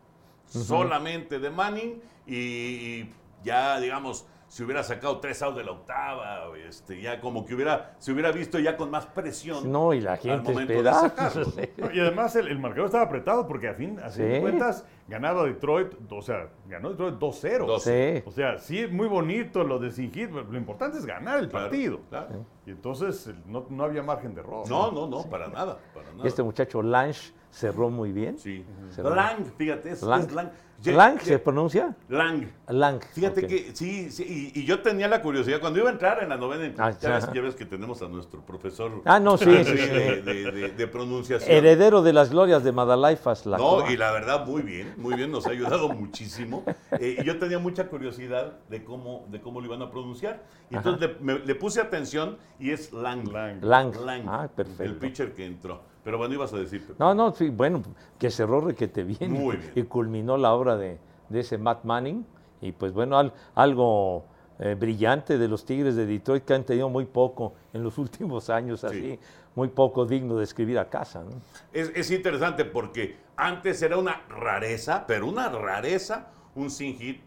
[0.46, 3.10] solamente de Manning y, y
[3.44, 7.96] ya, digamos, si hubiera sacado tres outs de la octava, este, ya como que hubiera,
[7.98, 9.70] se hubiera visto ya con más presión.
[9.72, 11.00] No, y la al gente momento de esperaba.
[11.00, 11.86] sacarlo, ¿no?
[11.88, 14.84] No, Y además el, el marcador estaba apretado porque a fin, a fin de cuentas
[15.08, 17.66] ganaba Detroit, o sea, ganó Detroit 2-0.
[17.66, 17.82] Dos.
[17.82, 18.22] Sí.
[18.24, 21.48] O sea, sí, muy bonito lo de sin hit, pero lo importante es ganar el
[21.48, 22.00] Claro, partido.
[22.08, 22.46] claro.
[22.66, 24.68] Y entonces no, no había margen de error.
[24.68, 26.24] No, no, no, para nada, para nada.
[26.24, 28.38] Y este muchacho Lange cerró muy bien.
[28.38, 28.64] Sí.
[28.90, 29.14] Cerró.
[29.14, 30.20] Lang, fíjate, es, Lang.
[30.26, 30.50] es Lang.
[30.82, 31.96] Ye- ¿Lang se pronuncia?
[32.10, 32.50] Lang.
[32.68, 33.00] Lang.
[33.14, 36.28] Fíjate que sí, sí, y, y yo tenía la curiosidad, cuando iba a entrar en
[36.28, 37.32] la novena, Ah, ya, ves, ajá.
[37.32, 39.74] ya ves que tenemos a nuestro profesor Ah, no, sí, sí, sí.
[39.74, 41.50] de, de- de- de pronunciación.
[41.50, 43.46] Heredero de las glorias de Madalaifas.
[43.46, 46.62] La No, y la verdad, muy bien, muy bien, nos ha ayudado muchísimo.
[46.98, 50.44] Eh, y yo tenía mucha curiosidad de cómo, de cómo lo iban a pronunciar.
[50.70, 53.26] Y entonces le, me- le puse atención y es Lang.
[53.28, 53.94] Lang.
[53.96, 54.22] Lang.
[54.28, 54.82] Ah, perfecto.
[54.82, 55.82] El pitcher que entró.
[56.06, 56.80] Pero bueno, ibas a decir.
[56.82, 56.94] Pepe.
[57.00, 57.82] No, no, sí, bueno,
[58.16, 59.32] que cerró requete bien.
[59.32, 59.72] Muy bien.
[59.74, 62.24] Y culminó la obra de, de ese Matt Manning.
[62.60, 64.24] Y pues bueno, al- algo
[64.60, 68.48] eh, brillante de los Tigres de Detroit que han tenido muy poco en los últimos
[68.50, 69.18] años, así,
[69.56, 71.24] muy poco digno de escribir a casa.
[71.24, 71.30] ¿no?
[71.72, 77.20] Es, es interesante porque antes era una rareza, pero una rareza, un sin hit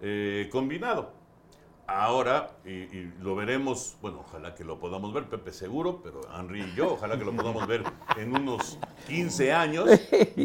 [0.00, 1.18] eh, combinado.
[1.92, 6.62] Ahora, y, y lo veremos, bueno, ojalá que lo podamos ver, Pepe seguro, pero Henry
[6.62, 7.82] y yo, ojalá que lo podamos ver
[8.16, 9.88] en unos 15 años,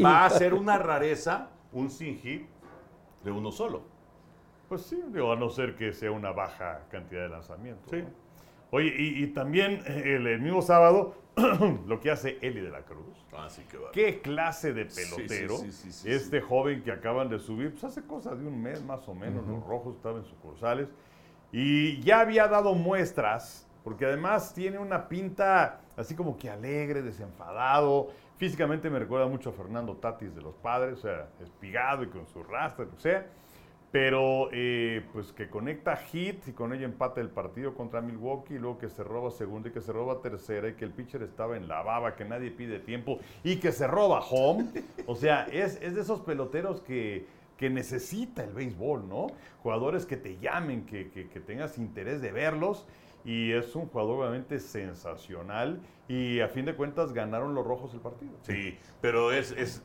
[0.03, 2.47] va a ser una rareza un sin hit
[3.23, 3.83] de uno solo.
[4.69, 7.91] Pues sí, digo, a no ser que sea una baja cantidad de lanzamientos.
[7.91, 7.97] Sí.
[8.01, 8.09] ¿no?
[8.71, 11.13] Oye, y, y también eh, el, el mismo sábado,
[11.87, 13.05] lo que hace Eli de la Cruz.
[13.37, 13.91] Así que va.
[13.91, 15.57] ¿Qué clase de Sí, sí, pelotero?
[15.57, 18.83] sí, sí, sí, este joven que acaban de subir, pues hace cosa de un mes
[18.83, 20.87] más o menos, los rojos estaban en sucursales,
[21.57, 28.09] y ya había dado muestras, porque además tiene una pinta así como que alegre, desenfadado,
[28.35, 32.27] físicamente me recuerda mucho a Fernando Tatis de los padres, o sea, espigado y con
[32.27, 33.25] su rastra, o sea,
[33.89, 38.59] pero eh, pues que conecta hit y con ello empata el partido contra Milwaukee, y
[38.59, 41.55] luego que se roba segunda y que se roba tercera y que el pitcher estaba
[41.55, 44.65] en la baba, que nadie pide tiempo y que se roba home.
[45.05, 47.25] O sea, es, es de esos peloteros que,
[47.57, 49.27] que necesita el béisbol, ¿no?
[49.63, 52.85] Jugadores que te llamen, que, que- que tengas interés de verlos.
[53.23, 57.99] Y es un jugador obviamente sensacional y a fin de cuentas ganaron los rojos el
[57.99, 58.33] partido.
[58.43, 59.81] Sí, pero es, es-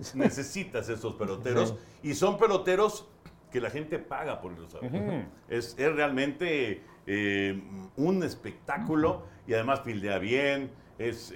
[0.00, 3.06] es- necesitas esos peloteros y son peloteros
[3.52, 4.66] que la gente paga por ver.
[4.82, 5.22] Ujú.
[5.48, 7.62] es, es realmente eh,
[7.96, 10.72] un espectáculo y además fildea bien.
[10.98, 11.32] Es,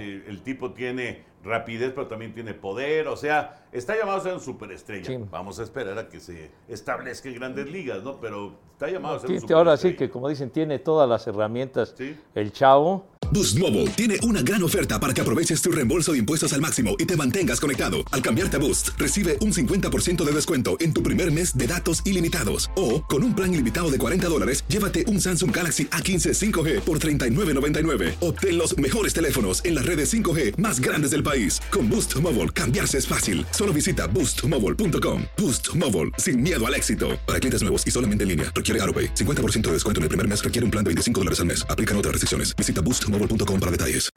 [0.00, 3.08] eh, el tipo tiene rapidez, pero también tiene poder.
[3.08, 5.04] O sea, está llamado a ser un superestrella.
[5.06, 5.16] Sí.
[5.30, 8.20] Vamos a esperar a que se establezca en grandes ligas, ¿no?
[8.20, 9.98] Pero está llamado a ser Sí, un sí, ahora sí superestrella.
[10.08, 12.16] que, como dicen, tiene todas las herramientas Sí.
[12.34, 13.06] el chavo.
[13.32, 16.94] Boost Mobile tiene una gran oferta para que aproveches tu reembolso de impuestos al máximo
[16.96, 17.96] y te mantengas conectado.
[18.12, 22.02] Al cambiarte a Boost, recibe un 50% de descuento en tu primer mes de datos
[22.06, 22.70] ilimitados.
[22.76, 27.00] O, con un plan ilimitado de 40 dólares, llévate un Samsung Galaxy A15 5G por
[27.00, 28.14] $39.99.
[28.20, 31.60] Obtén los mejores teléfonos en las redes 5G más grandes del país.
[31.72, 33.44] Con Boost Mobile, cambiarse es fácil.
[33.56, 35.22] Solo visita boostmobile.com.
[35.38, 37.18] Boost Mobile, sin miedo al éxito.
[37.26, 39.14] Para clientes nuevos y solamente en línea, requiere AroPay.
[39.14, 41.64] 50% de descuento en el primer mes requiere un plan de 25 dólares al mes.
[41.66, 42.54] Aplican otras restricciones.
[42.54, 44.10] Visita boostmobile.com para detalles.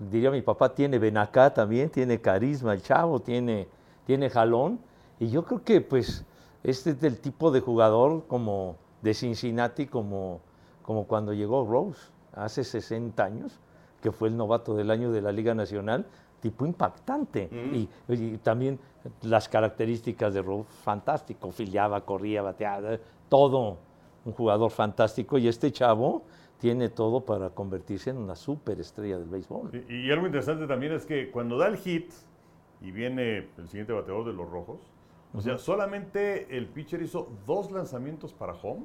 [0.00, 3.68] diría mi papá, tiene Benacá también, tiene carisma el chavo, tiene,
[4.06, 4.80] tiene jalón.
[5.20, 6.24] Y yo creo que pues
[6.64, 10.40] este es del tipo de jugador como de Cincinnati, como,
[10.82, 12.00] como cuando llegó Rose
[12.32, 13.52] hace 60 años,
[14.02, 16.08] que fue el novato del año de la Liga Nacional,
[16.40, 17.48] tipo impactante.
[17.52, 18.78] y, y también
[19.22, 22.98] las características de Rose, fantástico, filiaba, corría, bateaba,
[23.28, 23.78] todo
[24.24, 25.38] un jugador fantástico.
[25.38, 26.22] Y este chavo
[26.58, 29.84] tiene todo para convertirse en una superestrella del béisbol.
[29.88, 32.12] Y, y algo interesante también es que cuando da el hit
[32.82, 34.80] y viene el siguiente bateador de los rojos,
[35.32, 38.84] o sea, solamente el pitcher hizo dos lanzamientos para home,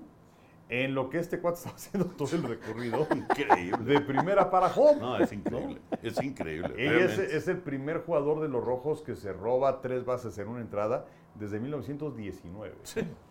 [0.70, 3.78] en lo que este cuate estaba haciendo todo el recorrido Increíble.
[3.84, 5.00] de primera para home.
[5.00, 5.80] No, es increíble.
[6.02, 6.74] Es increíble.
[6.78, 10.48] Y es, es el primer jugador de los rojos que se roba tres bases en
[10.48, 12.74] una entrada desde 1919.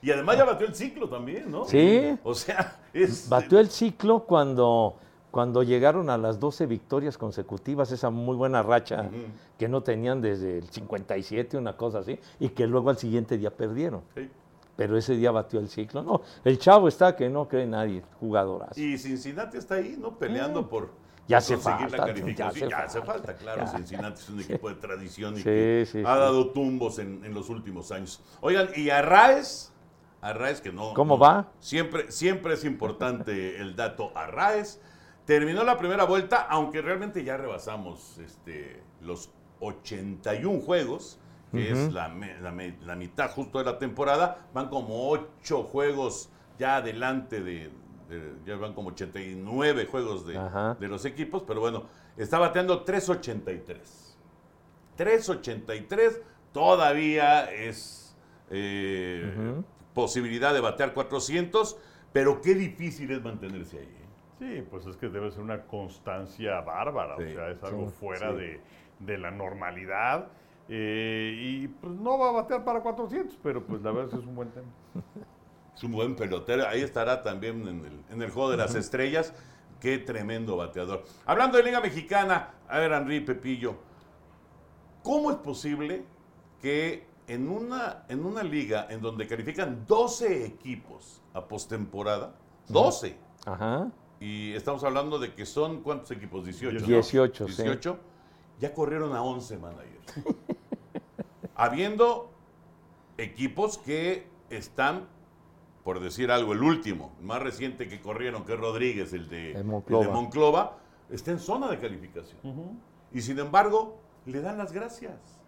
[0.00, 1.66] Y además ya batió el ciclo también, ¿no?
[1.66, 2.18] Sí.
[2.22, 3.28] O sea, es.
[3.28, 4.96] Batió el ciclo cuando,
[5.30, 9.10] cuando llegaron a las 12 victorias consecutivas, esa muy buena racha
[9.58, 13.50] que no tenían desde el 57, una cosa así, y que luego al siguiente día
[13.50, 14.02] perdieron.
[14.14, 14.30] Sí.
[14.76, 16.02] Pero ese día batió el ciclo.
[16.02, 18.76] No, el chavo está que no cree nadie, jugadoras.
[18.76, 20.18] Y Cincinnati está ahí, ¿no?
[20.18, 20.90] Peleando por.
[21.26, 22.68] Ya conseguir falta, la calificación.
[22.70, 23.60] ya hace falta, falta, claro.
[23.64, 23.66] ya.
[23.68, 27.32] Cincinnati es un equipo de tradición y Sí, que sí, ha dado tumbos en, en
[27.32, 28.22] los últimos años.
[28.42, 29.72] Oigan, y Arraes,
[30.20, 30.92] Arraes que no.
[30.92, 31.48] ¿Cómo no- va?
[31.60, 34.80] Siempre, siempre es importante el dato Arraes.
[35.24, 41.18] Terminó la primera vuelta, aunque realmente ya rebasamos este, los 81 juegos,
[41.54, 42.08] que es la,
[42.96, 44.46] mitad justo de la temporada.
[44.52, 47.70] Van como 8 juegos ya adelante de,
[48.08, 50.38] de- ya van como 89 juegos de,
[50.78, 51.84] de los equipos, pero bueno,
[52.16, 54.18] está bateando 383.
[54.96, 56.20] 383
[56.52, 58.16] todavía es
[58.50, 59.54] eh,
[59.94, 61.76] posibilidad de batear 400,
[62.12, 63.84] pero qué difícil es mantenerse ahí.
[63.86, 64.04] ¿eh?
[64.38, 67.94] Sí, pues es que debe ser una constancia bárbara, Sí, o sea, es algo sí,
[67.98, 68.36] fuera sí.
[68.36, 68.60] De,
[69.00, 70.28] de la normalidad.
[70.68, 74.20] Eh, y pues no va a batear para 400, pero pues la verdad es que
[74.20, 74.66] es un buen tema.
[75.76, 76.66] Es un buen pelotero.
[76.68, 79.34] Ahí estará también en el, en el juego de las estrellas.
[79.80, 81.04] Qué tremendo bateador.
[81.26, 83.74] Hablando de Liga Mexicana, a ver, Henry Pepillo,
[85.02, 86.04] ¿cómo es posible
[86.62, 92.34] que en una, en una liga en donde califican 12 equipos a postemporada,
[92.68, 93.90] 12, Ajá.
[94.20, 96.44] y estamos hablando de que son, ¿cuántos equipos?
[96.44, 96.80] 18.
[96.80, 96.86] ¿no?
[96.86, 97.62] 18, sí.
[97.62, 97.98] 18,
[98.60, 100.14] ya corrieron a 11 managers.
[101.56, 102.30] Habiendo
[103.18, 105.06] equipos que están,
[105.84, 109.52] por decir algo, el último, el más reciente que corrieron, que es Rodríguez, el de,
[109.52, 110.06] El el Monclova.
[110.06, 110.78] de Monclova,
[111.10, 112.40] está en zona de calificación.
[113.12, 115.40] Y sin embargo, le dan las gracias.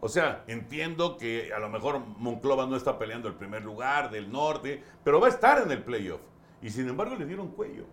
[0.00, 4.32] O sea, entiendo que a lo mejor Monclova no está peleando el primer lugar del
[4.32, 6.22] norte, pero va a estar en el playoff.
[6.62, 7.84] Y sin embargo le dieron cuello.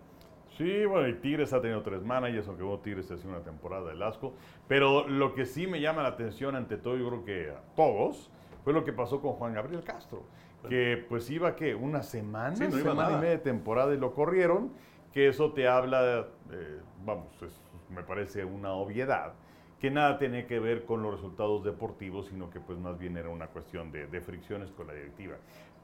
[0.57, 3.89] Sí, bueno, y Tigres ha tenido tres managers, aunque bueno, Tigres ha sido una temporada
[3.89, 4.33] del asco.
[4.67, 8.31] Pero lo que sí me llama la atención ante todo, yo creo que a todos,
[8.63, 10.23] fue lo que pasó con Juan Gabriel Castro.
[10.67, 11.75] Que pues iba, ¿qué?
[11.75, 13.13] Una semana, Sí, no iba semana nada.
[13.17, 14.71] y media de temporada y lo corrieron.
[15.13, 19.33] Que eso te habla, eh, vamos, es- me parece una obviedad,
[19.79, 23.29] que nada tenía que ver con los resultados deportivos, sino que pues más bien era
[23.29, 25.35] una cuestión de, de fricciones con la directiva.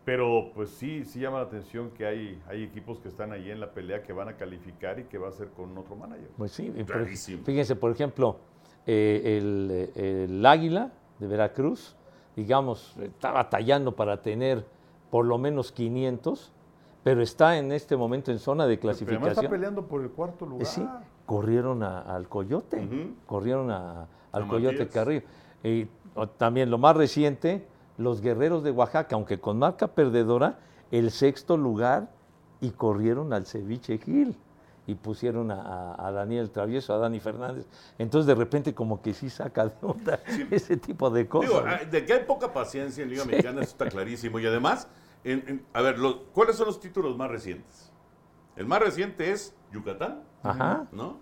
[0.05, 3.59] Pero pues sí, sí llama la atención que hay, hay equipos que están ahí en
[3.61, 6.27] la pelea que van a calificar y que va a ser con otro manager.
[6.37, 7.43] Pues sí, por- Rarísimo.
[7.45, 8.37] fíjense, por ejemplo,
[8.85, 11.95] eh, el, el Águila de Veracruz,
[12.35, 14.65] digamos, está batallando para tener
[15.09, 16.51] por lo menos 500,
[17.03, 19.51] pero está en este momento en zona de Pero además está clasificación.
[19.51, 20.65] peleando por el cuarto Eh, lugar.
[20.67, 20.85] sí,
[21.25, 24.93] corrieron a- al Coyote, corrieron a- al A Coyote Matías.
[24.93, 25.21] Carrillo.
[25.63, 27.65] Y o, también lo más reciente,
[27.97, 30.59] los Guerreros de Oaxaca, aunque con marca perdedora,
[30.91, 32.09] el sexto lugar
[32.61, 34.37] y corrieron al Ceviche Gil
[34.85, 35.61] y pusieron a,
[35.93, 37.65] a- a Daniel Travieso, a Dani Fernández.
[37.97, 40.19] Entonces de repente como que sí saca de onda
[40.51, 41.49] ese tipo de cosas.
[41.49, 41.91] Digo, ¿no?
[41.91, 44.39] de que hay poca paciencia en Liga Mexicana, eso está clarísimo.
[44.39, 44.87] Y además,
[45.23, 47.91] en- en- a ver, los- ¿cuáles son los títulos más recientes?
[48.55, 50.85] El más reciente es Yucatán, Ajá.
[50.91, 51.17] ¿no?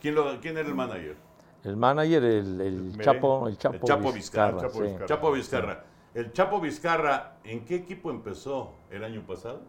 [0.00, 1.16] ¿Quién, lo- quién era el manager?
[1.64, 2.96] El manager, el.
[3.00, 4.82] Chapo, el Chapo, El Chapo Vizcarra, Vizcarra, Chapo sí.
[4.82, 5.06] Vizcarra.
[5.06, 5.84] Chapo Vizcarra.
[6.16, 9.60] El Chapo Vizcarra, ¿en qué equipo empezó el año pasado?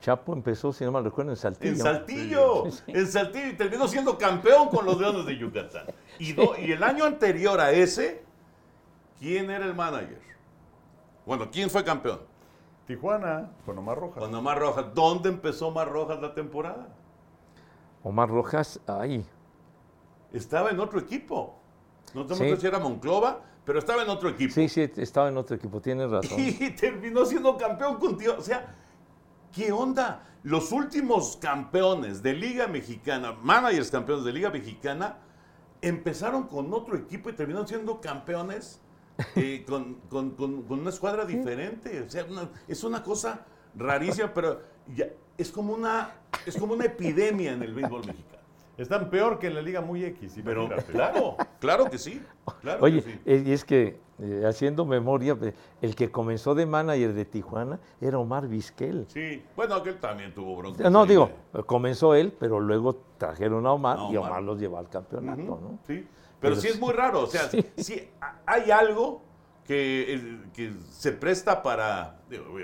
[0.00, 1.72] Chapo empezó, si no mal recuerdo, en Saltillo.
[1.72, 5.86] En Saltillo, en Saltillo, y terminó siendo campeón con los Leones de Yucatán.
[6.18, 8.24] Y, do- y el año anterior a ese,
[9.20, 10.20] ¿quién era el manager?
[11.24, 12.18] Bueno, ¿quién fue campeón?
[12.88, 14.18] Tijuana, con Omar Rojas.
[14.24, 14.86] Con Omar Rojas.
[14.92, 16.88] ¿Dónde empezó Omar Rojas la temporada?
[18.02, 19.24] Omar Rojas, ay,
[20.32, 21.60] Estaba en otro equipo.
[22.12, 22.56] No tengo Sí.
[22.60, 24.52] si era Monclova, pero estaba en otro equipo.
[24.54, 26.38] sí, sí, estaba en otro equipo, tienes razón.
[26.38, 28.34] Y terminó siendo campeón contigo.
[28.38, 28.74] O sea,
[29.52, 30.26] ¿qué onda?
[30.42, 35.18] Los últimos campeones de Liga Mexicana, managers campeones de Liga Mexicana,
[35.80, 38.80] empezaron con otro equipo y terminaron siendo campeones
[39.36, 42.02] eh, con, con- con- con una escuadra diferente.
[42.02, 44.60] O sea, una- es una cosa rarísima, pero
[44.94, 46.10] ya- es, como una,
[46.46, 48.33] es como una epidemia en el béisbol mexicano.
[48.76, 50.40] Están peor que en la Liga Muy X.
[50.44, 52.20] Pero claro, claro que sí.
[52.60, 53.20] Claro Oye, que sí.
[53.46, 58.18] y es que eh, haciendo memoria, eh, el que comenzó de manager de Tijuana era
[58.18, 59.06] Omar Vizquel.
[59.08, 60.90] Sí, bueno, aquel también tuvo broncas.
[60.90, 61.30] No, digo,
[61.66, 64.30] comenzó él, pero luego trajeron a Omar A y Omar.
[64.32, 65.78] Omar los llevó al campeonato, ¿no?
[65.86, 66.06] Sí,
[66.40, 66.80] pero Pero sí es sí.
[66.80, 69.22] muy raro, o sea, sí, ha- hay algo
[69.64, 72.20] que, que se presta para,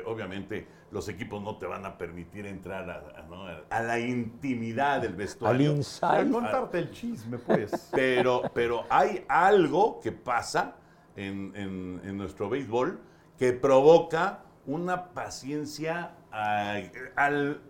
[0.07, 3.45] obviamente los equipos no te van a permitir entrar a, a- ¿no?
[3.71, 6.31] a la intimidad del Al vestuario, A inside.
[6.31, 7.89] contarte el chisme, pues.
[7.93, 10.77] pero, pero hay algo que pasa
[11.17, 13.01] en, en- en nuestro béisbol
[13.39, 16.77] que provoca una paciencia a-
[17.17, 17.63] al,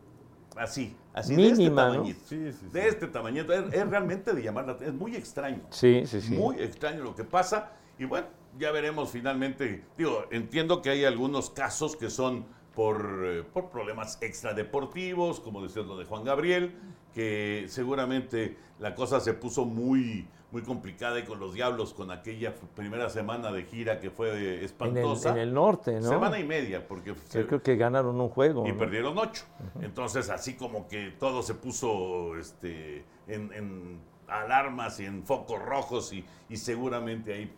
[0.57, 1.77] así, así de Mínima, este ¿no?
[1.77, 2.67] tamañito, Sí, sí, sí.
[2.73, 5.63] de este tamañito, es, es realmente de llamar la atención, es muy extraño.
[5.71, 6.35] Sí, sí, sí.
[6.37, 7.73] Muy extraño lo que pasa.
[7.99, 8.27] Y bueno,
[8.59, 9.85] ya veremos finalmente.
[9.97, 15.83] Digo, entiendo que hay algunos casos que son por, eh, por problemas extradeportivos, como decía
[15.83, 16.75] lo de Juan Gabriel,
[17.15, 22.55] que seguramente la cosa se puso muy, muy complicada y con los diablos, con aquella
[22.77, 25.31] primera semana de gira que fue en, el, espantosa.
[25.31, 26.09] en el norte, ¿no?
[26.09, 28.67] Semana y media, porque se- Yo creo que ganaron un juego.
[28.67, 28.79] y ¿no?
[28.79, 29.45] perdieron ocho.
[29.81, 36.13] Entonces, así como que todo se puso este, en, en alarmas y en focos rojos
[36.13, 37.53] y, y seguramente ahí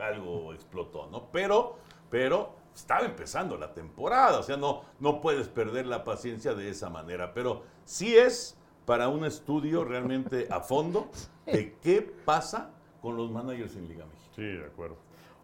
[0.00, 1.30] algo explotó, ¿no?
[1.30, 1.76] Pero,
[2.10, 6.88] pero estaba empezando la temporada, o sea, no, no puedes perder la paciencia de esa
[6.88, 11.10] manera, pero sí es para un estudio realmente a fondo
[11.46, 14.32] de qué pasa con los managers en Liga México.
[14.34, 14.96] Sí, de acuerdo.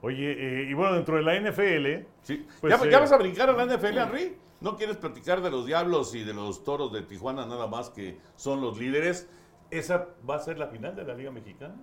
[0.03, 2.47] Oye, eh, y bueno, dentro de la NFL, Sí.
[2.61, 4.37] Pues, ¿Ya, eh, ya vas a brincar a la NFL, Henry?
[4.61, 8.19] ¿No quieres platicar de los Diablos y de los Toros de Tijuana nada más que
[8.37, 9.29] son los líderes?
[9.71, 11.75] ¿Esa va a ser la final de la Liga Mexicana?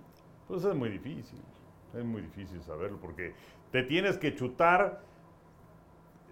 [0.46, 1.40] pues es muy difícil.
[1.96, 3.34] Es muy difícil saberlo porque
[3.70, 5.00] te tienes que chutar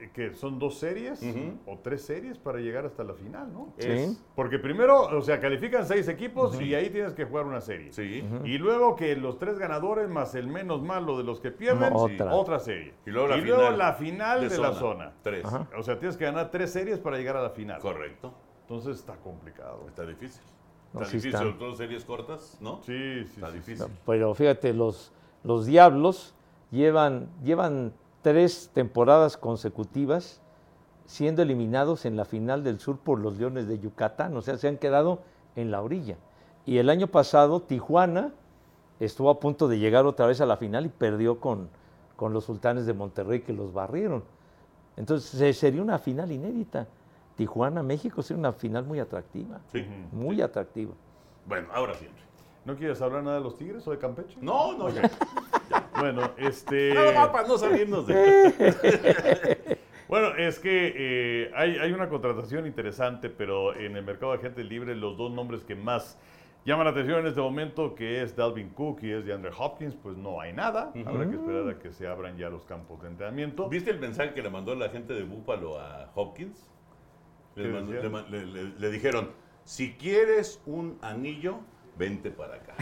[0.00, 1.22] eh, que son dos series
[1.66, 3.72] o tres series para llegar hasta la final, ¿no?
[3.78, 3.88] Sí.
[3.88, 7.92] Es- Porque primero, o sea, califican seis equipos y ahí tienes que jugar una serie.
[7.92, 8.24] Sí.
[8.44, 12.08] Y luego que los tres ganadores más el menos malo de los que pierden, No,
[12.08, 12.34] sí, otra.
[12.34, 12.94] otra serie.
[13.06, 15.12] Y luego la final la final de, la zona.
[15.22, 15.44] Tres.
[15.44, 15.68] Ajá.
[15.78, 17.80] O sea, tienes que ganar tres series para llegar a la final.
[17.80, 18.34] Correcto.
[18.62, 19.84] Entonces está complicado.
[19.88, 20.42] Está difícil.
[20.94, 22.82] No, Está sí difícil, sobre todo series cortas, ¿no?
[22.82, 23.54] Sí, sí, Está sí.
[23.58, 23.86] difícil.
[24.04, 25.12] Pero fíjate, los,
[25.44, 26.34] los Diablos
[26.70, 30.40] llevan, llevan tres temporadas consecutivas
[31.06, 34.36] siendo eliminados en la final del sur por los Leones de Yucatán.
[34.36, 35.20] O sea, se han quedado
[35.56, 36.16] en la orilla.
[36.64, 38.32] Y el año pasado, Tijuana
[39.00, 41.68] estuvo a punto de llegar otra vez a la final y perdió con,
[42.16, 44.22] con los Sultanes de Monterrey que los barrieron.
[44.96, 46.86] Entonces, se- sería una final inédita.
[47.36, 49.60] Tijuana, México, sería una final muy atractiva.
[49.72, 49.84] Sí.
[50.12, 50.92] Muy atractiva.
[51.46, 52.06] Bueno, ahora sí.
[52.64, 54.36] ¿No quieres hablar nada de los Tigres o de Campeche?
[54.40, 55.10] No, no, ya.
[55.98, 56.94] Bueno, este...
[57.14, 59.78] Más para no salirnos de.
[60.08, 64.62] Bueno, es que eh, hay, hay una contratación interesante, pero en el mercado de gente
[64.62, 66.18] libre los dos nombres que más
[66.66, 70.18] llaman la atención en este momento, que es Dalvin Cook y es DeAndre Hopkins, pues
[70.18, 70.92] no hay nada.
[71.06, 73.70] Habrá que esperar a que se abran ya los campos de entrenamiento.
[73.70, 76.68] ¿Viste el mensaje que le mandó la gente de Búfalo a Hopkins?
[77.54, 78.02] Le, ¿Qué mandó- decía?
[78.02, 79.30] le ma- le- le- le dijeron,
[79.64, 81.60] si quieres un anillo,
[81.96, 82.74] vente para acá.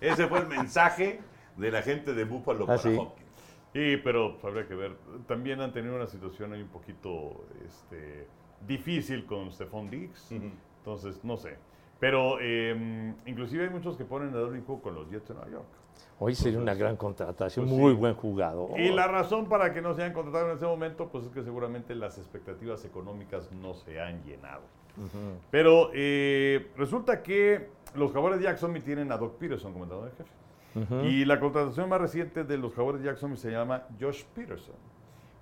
[0.00, 1.20] Ese fue el mensaje
[1.56, 2.96] de la gente de Búfalo Ah, para sí.
[2.98, 3.26] Hopkins.
[3.72, 4.96] Sí, pero habría que ver.
[5.26, 8.26] También han tenido una situación ahí un poquito este,
[8.66, 10.32] difícil con Stephon Diggs.
[10.32, 11.56] Entonces, no sé.
[11.98, 15.50] Pero eh, inclusive hay muchos que ponen a Dalvin Cook con los Jets de Nueva
[15.50, 15.66] York.
[16.18, 17.98] Hoy sería una gran contratación, pues muy sí.
[17.98, 18.78] buen jugador.
[18.78, 21.42] Y la razón para que no se hayan contratado en este momento, pues es que
[21.42, 24.62] seguramente las expectativas económicas no se han llenado.
[25.50, 30.16] Pero eh, resulta que los Jaguares de Jacksonville tienen a Doc Peterson como entrenador en
[30.16, 31.06] jefe.
[31.06, 34.74] Y la contratación más reciente de los Jaguares de Jacksonville se llama Josh Peterson,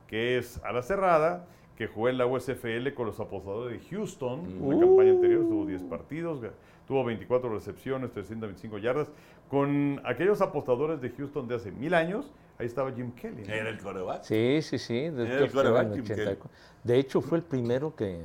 [0.07, 1.47] que es a la cerrada,
[1.77, 4.41] que jugó en la USFL con los apostadores de Houston.
[4.41, 6.41] En la campaña anterior tuvo 10 partidos,
[6.87, 9.09] tuvo 24 recepciones, 325 yardas.
[9.49, 13.43] Con aquellos apostadores de Houston de hace mil años, ahí estaba Jim Kelly.
[13.43, 13.53] ¿no?
[13.53, 14.23] Era el coreback.
[14.23, 15.11] Sí, sí, sí.
[15.11, 16.51] de Era el en Jim 84.
[16.85, 18.23] De hecho, fue el primero que.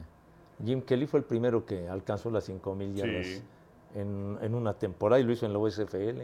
[0.64, 3.41] Jim Kelly fue el primero que alcanzó las 5.000 yardas Sí.
[3.95, 6.24] en, en una temporada y lo hizo en la USFL.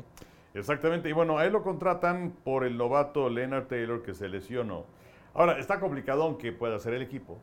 [0.54, 4.86] Exactamente, y bueno, a él lo contratan por el novato Leonard Taylor que se lesionó.
[5.34, 7.38] Ahora, está complicado que pueda ser el equipo,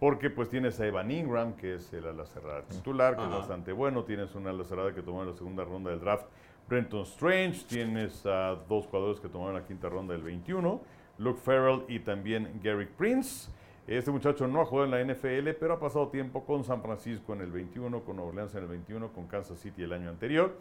[0.00, 3.30] porque pues tienes a Evan Ingram, que es el ala cerrada titular, que Ajá.
[3.30, 6.26] es bastante bueno, tienes una ala cerrada que tomó en la segunda ronda del draft,
[6.68, 10.80] Brenton Strange, tienes a dos jugadores que tomaron la quinta ronda del 21,
[11.18, 13.48] Luke Farrell y también Gary Prince.
[13.86, 17.34] Este muchacho no ha jugado en la NFL, pero ha pasado tiempo con San Francisco
[17.34, 20.56] en el 21, con Nueva Orleans en el 21, con Kansas City el año anterior.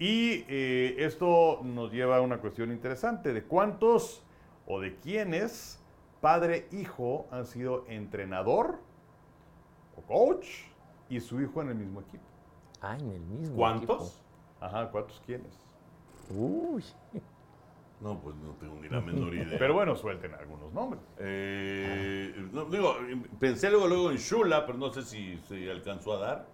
[0.00, 4.24] Y eh, esto nos lleva a una cuestión interesante de cuántos
[4.66, 5.80] o de quiénes
[6.20, 8.80] padre e hijo han sido entrenador
[9.96, 10.48] o coach
[11.08, 12.24] y su hijo en el mismo equipo.
[12.80, 13.56] Ah, en el mismo.
[13.56, 14.20] ¿Cuántos?
[14.60, 15.52] Ajá, ¿cuántos quiénes?
[16.24, 16.44] equipo.
[16.44, 16.84] Uy.
[18.00, 19.58] No, pues no tengo ni la menor idea.
[19.58, 21.02] Pero bueno, suelten algunos nombres.
[21.18, 22.94] Eh, no, digo,
[23.40, 26.46] pensé luego, luego en Shula, pero no sé si se alcanzó a dar.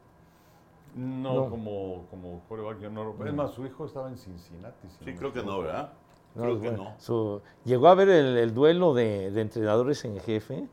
[0.95, 1.51] No, No.
[1.51, 4.89] como, como quarterback, yo no- Es más, su hijo estaba en Cincinnati.
[4.89, 5.61] si Sí, creo que no.
[5.61, 5.93] ¿verdad?
[6.35, 6.95] No, creo que bueno, no.
[7.01, 10.67] su- llegó a ver el, el duelo de, de entrenadores en jefe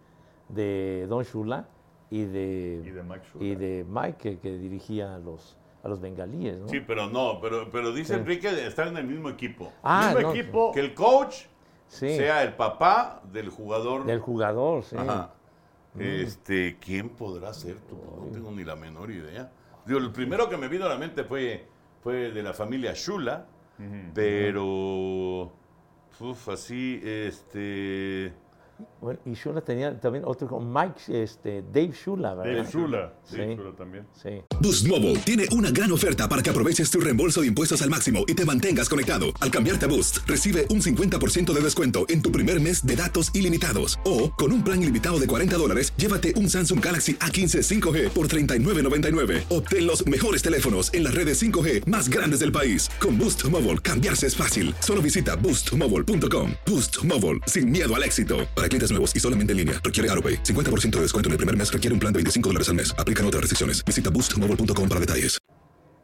[0.50, 1.68] de Don Shula
[2.10, 3.46] y de, Y de Mike Shula.
[3.46, 6.60] y de Mike, que, que dirigía a los, a los bengalíes.
[6.60, 6.68] ¿no?
[6.70, 8.20] Sí, pero no, pero, pero dice Sí.
[8.20, 9.72] Enrique de estar en el mismo equipo.
[9.84, 10.72] Ah, mismo no, equipo.
[10.72, 11.36] Que el coach
[11.88, 14.06] sí, sea el papá del jugador.
[14.06, 14.96] del jugador, sí.
[14.98, 15.34] Ajá.
[16.00, 17.76] Este, ¿quién podrá ser?
[17.82, 17.98] tú?
[18.26, 19.52] No tengo ni la menor idea.
[19.86, 21.68] Digo, el primero que me vino a la mente fue,
[22.02, 23.46] fue de la familia Shula,
[24.14, 25.52] pero
[26.20, 28.32] uf, así, este,
[29.02, 32.64] Bueno, y Shula tenía también otro, con Mike, este, Dave Shula, ¿verdad?
[32.64, 33.14] Dave Shula.
[33.24, 33.38] Sí.
[33.38, 34.08] Dave Shula también.
[34.14, 34.30] Sí.
[34.62, 38.24] Boost Mobile tiene una gran oferta para que aproveches tu reembolso de impuestos al máximo
[38.28, 39.26] y te mantengas conectado.
[39.40, 43.32] Al cambiarte a Boost, recibe un 50% de descuento en tu primer mes de datos
[43.34, 44.00] ilimitados.
[44.06, 48.28] O, con un plan ilimitado de 40 dólares, llévate un Samsung Galaxy A15 5G por
[48.28, 49.46] $39.99.
[49.50, 52.88] Obtén los mejores teléfonos en las redes 5G más grandes del país.
[53.00, 54.76] Con Boost Mobile, cambiarse es fácil.
[54.80, 56.52] Solo visita boostmobile.com.
[56.68, 58.48] Boost Mobile, sin miedo al éxito.
[58.56, 60.36] Para clientes nuevos y solamente en línea, requiere AroPay.
[60.44, 62.96] 50% de descuento en el primer mes requiere un plan de 25 dólares al mes.
[62.98, 63.84] Aplican otras restricciones.
[63.86, 65.38] Visita boostmobile.com para detalles.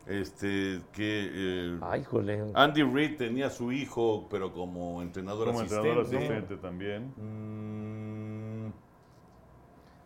[0.08, 2.52] este, que eh, Ay, jole.
[2.54, 5.90] Andy Reid tenía a su hijo, pero como entrenador Como asistente.
[5.90, 7.14] entrenador asistente también.
[7.18, 8.72] Mm,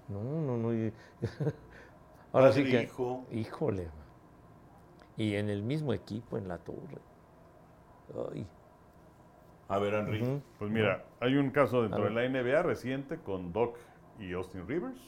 [0.09, 0.91] No, no, no.
[2.33, 2.83] Ahora sí que.
[2.83, 3.25] hijo.
[3.31, 3.89] Híjole.
[5.17, 7.01] Y en el mismo equipo, en la torre.
[8.33, 8.45] Ay.
[9.71, 10.41] A ver, Henry.
[10.59, 13.77] Pues mira, hay un caso dentro de la NBA reciente con Doc
[14.19, 14.99] y Austin Rivers.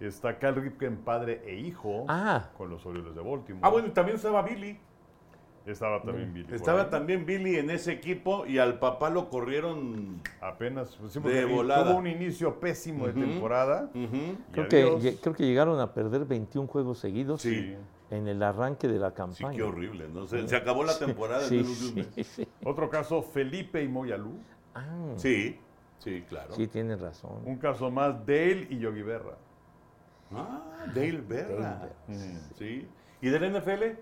[0.00, 2.50] Está Cal Ripken, padre e hijo, Ah.
[2.56, 3.60] con los Orioles de Baltimore.
[3.62, 4.78] Ah, bueno, y también estaba Billy.
[5.66, 6.46] Estaba también Billy.
[6.54, 10.20] Estaba también Billy en ese equipo y al papá lo corrieron.
[10.40, 11.84] Apenas, pues, sí, De volada.
[11.90, 13.90] tuvo un inicio pésimo de temporada.
[14.52, 15.18] Creo que, adiós.
[15.22, 17.76] creo que llegaron a perder 21 juegos seguidos Sí.
[18.12, 19.56] En el arranque de la Sí, campaña.
[19.56, 20.26] qué horrible, ¿no?
[20.26, 22.08] Se, se acabó la temporada en Sí, menos de un mes.
[22.14, 22.48] sí, sí.
[22.64, 24.34] Otro caso, Felipe y Moyalú.
[24.74, 24.84] Ah,
[25.16, 25.58] Sí,
[25.98, 26.54] sí, claro.
[26.54, 27.42] sí, tienes razón.
[27.44, 29.36] Un caso más, Dale y Yogi Berra.
[30.30, 30.62] Ah,
[30.94, 31.88] Dale Berra.
[32.06, 32.86] Dale Sí.
[33.20, 33.98] ¿Y del NFL?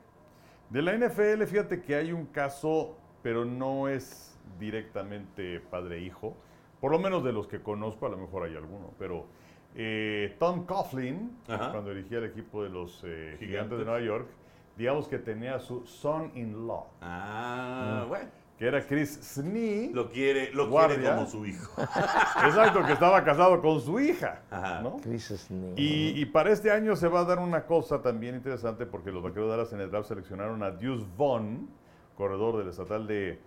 [0.70, 6.36] De la NFL, fíjate que hay un caso, pero no es directamente padre-hijo.
[6.80, 8.92] Por lo menos de los que conozco, a lo mejor hay alguno.
[8.98, 9.26] Pero
[9.74, 11.70] eh, Tom Coughlin, Ajá.
[11.72, 13.48] cuando dirigía el equipo de los eh, Gigantes.
[13.48, 14.28] gigantes de Nueva York,
[14.76, 18.28] digamos que tenía su son-in-law, Ah, bueno.
[18.58, 19.90] que era Chris Snee.
[19.92, 21.80] Lo quiere, lo quiere como su hijo.
[22.44, 24.42] Exacto, que estaba casado con su hija.
[24.50, 24.80] Ajá.
[24.82, 24.96] ¿no?
[25.02, 25.74] Chris Snee.
[25.76, 29.22] Y, y para este año se va a dar una cosa también interesante porque los
[29.22, 31.68] vaqueros de Dallas en el draft seleccionaron a Deuce Vaughn,
[32.16, 33.38] corredor del estatal de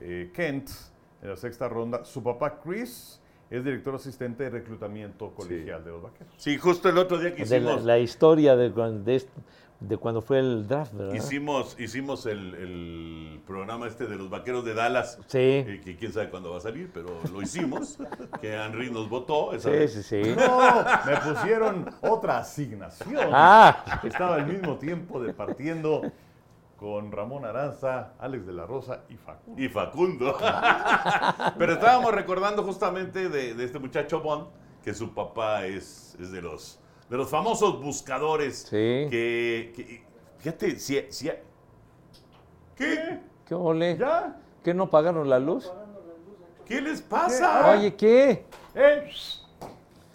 [0.00, 0.70] eh, Kent,
[1.22, 2.04] en la sexta ronda.
[2.04, 3.20] Su papá Chris
[3.50, 6.32] es director asistente de reclutamiento colegial de los vaqueros.
[6.36, 8.72] Sí, justo el otro día que de la, hicimos, la historia de,
[9.98, 11.14] cuando fue el draft, ¿verdad?
[11.14, 15.18] hicimos, hicimos el, el programa este de los vaqueros de Dallas.
[15.26, 17.98] Sí, eh, que quién sabe cuándo va a salir, pero lo hicimos.
[18.40, 19.52] que Henry nos votó.
[19.52, 19.92] esa sí, vez.
[19.92, 20.22] sí, sí.
[20.36, 23.28] No, me pusieron otra asignación.
[23.32, 26.02] Ah, Estaba al mismo tiempo departiendo
[26.84, 29.54] con Ramón Aranza, Alex de la Rosa y Facu.
[29.56, 30.36] Y Facundo.
[31.58, 34.48] Pero estábamos recordando justamente de, de este muchacho Bond,
[34.82, 36.78] que su papá es, es de, los,
[37.08, 38.64] de los famosos buscadores.
[38.68, 39.06] Sí.
[39.10, 40.04] Que, que-
[40.36, 41.30] fíjate, si, si-
[42.76, 43.18] ¿qué?
[43.46, 43.96] ¿qué ole?
[43.96, 44.36] ¿Ya?
[44.62, 45.72] ¿Qué no pagaron la luz?
[46.66, 47.70] ¿Qué les pasa?
[47.78, 48.44] Oye, ¿qué?
[48.74, 49.10] ¿Eh?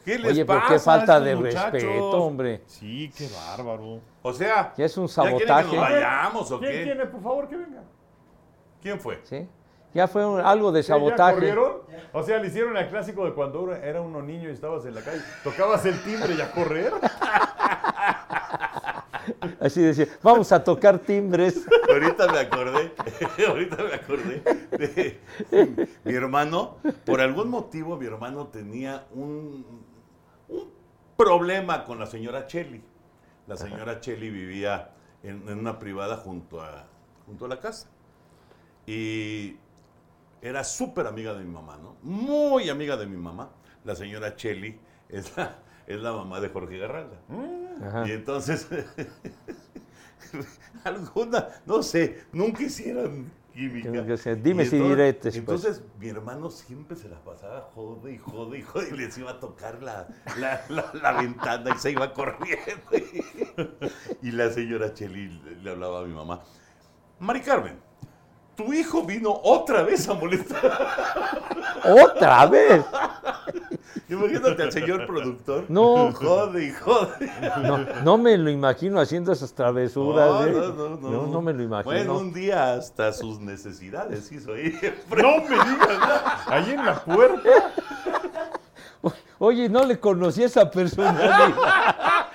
[0.09, 0.73] ¿Qué les Oye, pero pasa?
[0.73, 1.71] qué falta a de muchachos?
[1.73, 2.61] respeto, hombre.
[2.65, 3.99] Sí, qué bárbaro.
[4.23, 5.75] O sea, Ya es un ¿ya quieren que sabotaje.
[5.75, 6.83] nos vayamos o ¿Quién qué?
[6.83, 7.83] tiene, por favor, que venga?
[8.81, 9.19] ¿Quién fue?
[9.23, 9.47] ¿Sí?
[9.93, 11.33] Ya fue un- algo de ¿Sí, ¿Ya sabotaje.
[11.35, 11.73] corrieron?
[12.13, 15.01] O sea, le hicieron el clásico de cuando era uno niño y estabas en la
[15.01, 15.21] calle.
[15.43, 16.91] Tocabas el timbre y a correr.
[19.59, 21.65] Así decía, vamos a tocar timbres.
[21.89, 22.91] Ahorita me acordé,
[23.47, 24.41] ahorita me acordé
[24.71, 26.77] de mi hermano.
[27.05, 29.65] Por algún motivo mi hermano tenía un,
[30.49, 30.69] un
[31.15, 32.81] problema con la señora Cheli.
[33.47, 34.91] La señora Cheli vivía
[35.23, 36.87] en, en una privada junto a,
[37.25, 37.87] junto a la casa.
[38.85, 39.57] Y
[40.41, 41.95] era súper amiga de mi mamá, ¿no?
[42.01, 43.49] Muy amiga de mi mamá.
[43.83, 44.79] La señora Cheli
[45.09, 47.19] es la, es la mamá de Jorge Garralda.
[47.81, 48.07] Ajá.
[48.07, 48.67] Y entonces,
[50.83, 53.91] alguna, no sé, nunca hicieron química.
[53.91, 55.37] Que dimes y entonces- diretes, pues.
[55.37, 59.31] Entonces, mi hermano siempre se la pasaba jode y jode y jode y les iba
[59.31, 60.07] a tocar la,
[60.37, 62.57] la, la- la ventana y se iba corriendo.
[64.21, 66.41] Y la señora Cheli le, le hablaba a mi mamá,
[67.19, 67.77] Mari Carmen,
[68.55, 70.61] tu hijo vino otra vez a molestar.
[71.85, 72.83] ¿Otra vez?
[74.09, 75.65] Imagínate al señor productor.
[75.69, 76.11] No.
[76.13, 77.31] Jode y jode.
[77.63, 80.27] No, no me lo imagino haciendo esas travesuras.
[80.29, 80.51] No, ¿eh?
[80.51, 81.09] no, no, no.
[81.09, 81.93] No, no me lo imagino.
[81.93, 84.73] Bueno, un día hasta sus necesidades hizo ahí.
[85.09, 86.43] No me digas nada.
[86.47, 87.49] Ahí en la puerta.
[89.41, 91.53] Oye, no le conocí esa personalidad.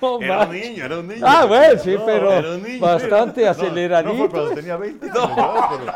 [0.00, 1.24] No Era un niño, era un niño.
[1.26, 2.80] Ah, bueno, sí, No, pero era un niño.
[2.80, 4.12] bastante No, aceleradito.
[4.12, 5.68] No fue cuando tenía 20 años, ¿no?
[5.70, 5.92] Pero-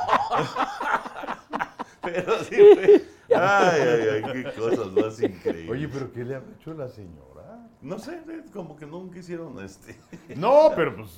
[2.02, 3.04] Pero sí fue.
[3.30, 5.70] Ay, ay, ay, qué cosas más increíbles.
[5.70, 7.68] Oye, pero ¿qué le habrá hecho la señora?
[7.80, 8.20] No sé,
[8.52, 9.96] como que nunca hicieron este.
[10.36, 11.10] No, pero pues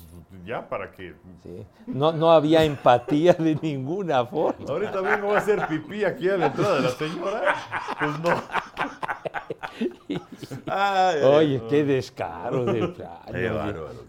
[0.45, 1.15] ya para que.
[1.43, 1.65] Sí.
[1.87, 4.65] No, no había empatía de ninguna forma.
[4.67, 7.55] Ahorita vengo a hacer pipí aquí a la entrada de la señora.
[7.99, 8.41] Pues no.
[10.67, 13.21] Ay, Oye, qué descaro de plano.
[13.31, 14.05] Qué bárbaro,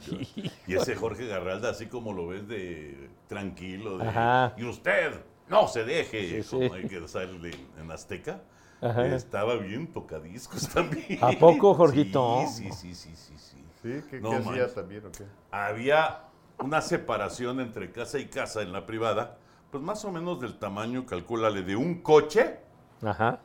[0.67, 4.55] Y ese Jorge Garralda, así como lo ves de tranquilo, de, Ajá.
[4.57, 5.13] y usted
[5.53, 6.81] no se deje, Sí, como sí.
[6.81, 8.43] hay que sale en Azteca,
[8.81, 9.07] Ajá.
[9.07, 11.19] estaba bien tocadiscos también.
[11.23, 12.45] ¿A poco, Jorgito?
[12.49, 13.65] Sí, sí, sí, sí, sí.
[13.83, 14.03] ¿Sí?
[14.11, 15.25] ¿Qué, No qué hacía también o qué?
[15.51, 16.25] Había
[16.59, 19.39] una separación entre casa y casa en la privada,
[19.71, 22.59] pues más o menos del tamaño, calcúlale, de un coche
[23.03, 23.41] Ajá.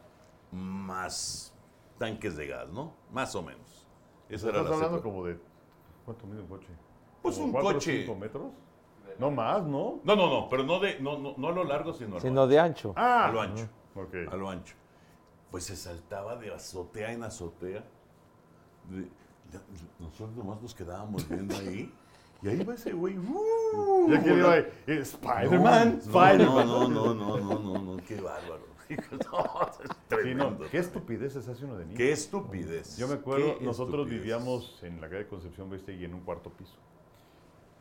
[0.52, 1.54] más
[1.98, 2.94] tanques de gas, ¿no?
[3.12, 3.86] Más o menos.
[4.30, 5.02] Esa era Estás la hablando separación.
[5.02, 5.40] como de.
[6.06, 6.68] ¿Cuánto mide un coche?
[7.22, 8.00] Pues ¿Como un cuatro o coche.
[8.02, 8.52] cinco metros?
[9.20, 10.00] No más, ¿no?
[10.04, 12.20] No, no, no, pero no, de, no, no, no a lo largo, sino a lo
[12.22, 12.48] Sino ancho.
[12.50, 12.94] de ancho.
[12.96, 13.68] Ah, A lo ancho.
[13.96, 14.14] Ok.
[14.32, 14.76] A lo ancho.
[15.52, 17.84] Pues se saltaba de azotea en azotea.
[18.90, 19.08] De-
[19.52, 19.62] ya-
[20.00, 21.92] nosotros nomás nos quedábamos viendo ahí.
[22.44, 23.18] Y ahí va ese güey.
[23.18, 24.08] ¡uh!
[24.10, 26.68] Y aquí le iba ahí, eh, Spider-Man, Spider-Man.
[26.68, 28.68] No, no, no, no, no, no, qué bárbaro.
[28.90, 31.98] No, es Sí, no, qué estupideces hace uno de niño.
[31.98, 32.96] Qué estupidez.
[32.98, 34.22] Yo me acuerdo, nosotros estupidez.
[34.22, 36.78] vivíamos en la calle Concepción y en un cuarto piso.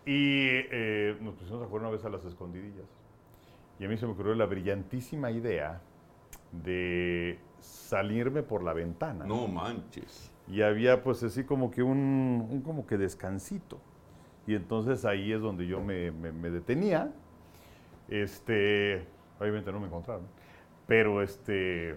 [0.06, 2.86] Y eh, nos pusimos a jugar una vez a las escondidillas.
[3.78, 5.80] Y a mí se me ocurrió la brillantísima idea
[6.52, 9.24] de salirme por la ventana.
[9.26, 10.32] No manches.
[10.48, 13.78] Y había pues así como que un, un como que descansito.
[14.46, 17.12] Y entonces ahí es donde yo me, me- me detenía.
[18.08, 19.04] Este,
[19.40, 20.24] obviamente no me encontraron.
[20.86, 21.96] Pero este,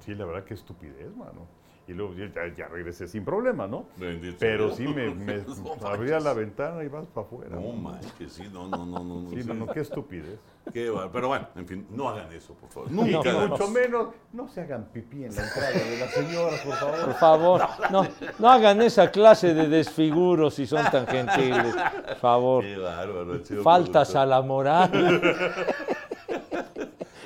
[0.00, 1.46] sí, la verdad que estupidez, mano.
[1.86, 3.84] Y luego ya, ya- regresé sin problema, ¿no?
[3.98, 6.24] Bendito Pero sí me, me No abría manches.
[6.24, 7.56] la ventana y vas para afuera.
[7.56, 9.20] No manches, sí, no, no, no, no.
[9.22, 9.48] no, Sí, sí.
[9.48, 10.38] no, no, qué estupidez.
[10.72, 11.12] Qué bárbaro.
[11.12, 12.90] Pero bueno, en fin, no hagan eso, por favor.
[12.90, 16.74] Nunca que mucho menos, no se hagan pipí en la entrada de la señora, por
[16.74, 17.04] favor.
[17.04, 18.06] Por favor, no,
[18.38, 21.74] no hagan esa clase de desfiguros si son tan gentiles.
[22.06, 22.64] Por favor.
[22.64, 23.42] Qué bárbaro.
[23.42, 24.22] chido Faltas productor.
[24.22, 25.20] a la moral.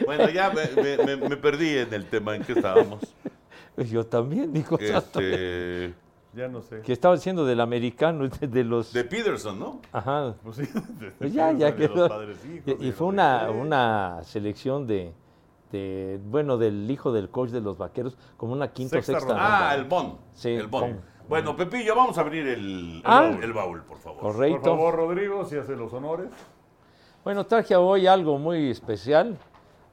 [0.05, 3.01] Bueno, ya me, me- me- me perdí en el tema en que estábamos.
[3.91, 5.95] Yo también, digo, Este,
[6.35, 6.81] Ya no sé.
[6.83, 8.93] que estaba diciendo del americano, de, de los...
[8.93, 9.81] de Peterson, ¿no?
[9.93, 10.35] Ajá.
[10.43, 10.63] Pues sí,
[11.01, 12.09] de- Pues ya, ya de los quedó.
[12.09, 15.13] padres hijos, Y, fue una, una selección de,
[15.73, 19.29] de, bueno, del hijo del coach de los vaqueros, como una quinta o Sexta sexta
[19.35, 19.49] ronda.
[19.51, 19.71] ronda.
[19.71, 20.13] Ah, el Bond.
[20.35, 21.01] Sí, el Bond.
[21.29, 22.59] Bueno, Pepillo, vamos a abrir el,
[22.97, 23.21] el, Ah.
[23.21, 24.21] baúl, el baúl, por favor.
[24.21, 24.63] Por Correcto.
[24.65, 26.29] favor, Rodrigo, si hace los honores.
[27.23, 29.37] Bueno, traje hoy algo muy especial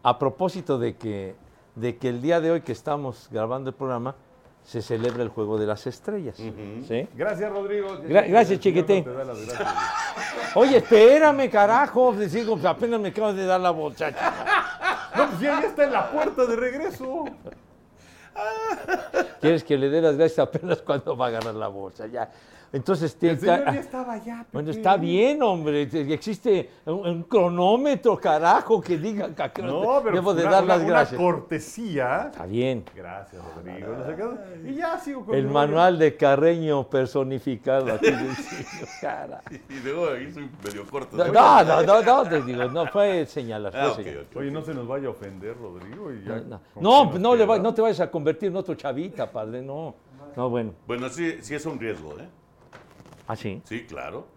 [0.02, 1.36] a propósito de que,
[1.76, 4.16] de que el día de hoy que estamos grabando el programa
[4.64, 6.38] se celebra el Juego de las Estrellas.
[6.38, 7.08] ¿sí?
[7.14, 8.00] Gracias, Rodrigo.
[8.00, 9.06] Gra- gracias, chiquitín.
[10.56, 12.14] Oye, espérame, carajo.
[12.14, 14.10] Les digo, pues apenas me acabo de dar la bolsa.
[15.16, 17.26] No, pues ya, ya está en la puerta de regreso.
[19.40, 22.08] ¿Quieres que le dé las gracias apenas cuando va a agarrar la bolsa?
[22.08, 22.30] Ya.
[22.74, 24.46] Entonces, El señor ya estaba allá.
[24.52, 25.84] Bueno, está bien, hombre.
[26.14, 30.74] Existe un, un cronómetro, carajo, que diga que No, pero debo de una, dar una-
[30.76, 31.22] las una gracias.
[31.22, 32.30] cortesía.
[32.32, 32.84] Está bien.
[32.96, 34.38] Gracias, Rodrigo.
[34.66, 38.08] Y ya sigo con El manual de Carreño personificado aquí
[39.02, 39.42] cara.
[39.70, 41.16] Y luego ahí soy medio corto.
[41.18, 44.26] No, no, no, no, no, te digo, no fue señalar, fue Ah, señalar.
[44.36, 46.12] Oye, no se nos vaya a ofender, Rodrigo.
[46.12, 48.76] Y ya, No, ¿con no, no, le va- no te vayas a convertir en otro
[48.76, 49.96] chavita, padre, no.
[50.36, 50.74] No, bueno.
[50.86, 52.28] Bueno, sí, sí es un riesgo, ¿eh?
[53.28, 53.62] ¿Ah, sí?
[53.66, 54.28] Sí, claro.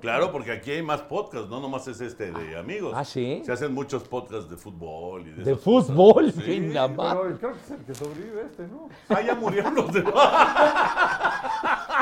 [0.00, 2.92] Claro, porque aquí hay más podcasts, no nomás es este de amigos.
[2.96, 3.42] Ah, ¿sí?
[3.44, 6.44] Se hacen muchos podcasts de fútbol y de De fútbol, cosas.
[6.44, 6.70] Sí.
[6.72, 8.88] Pero creo que es el que sobrevive este, ¿no?
[9.08, 10.14] Ah, ya murieron los demás.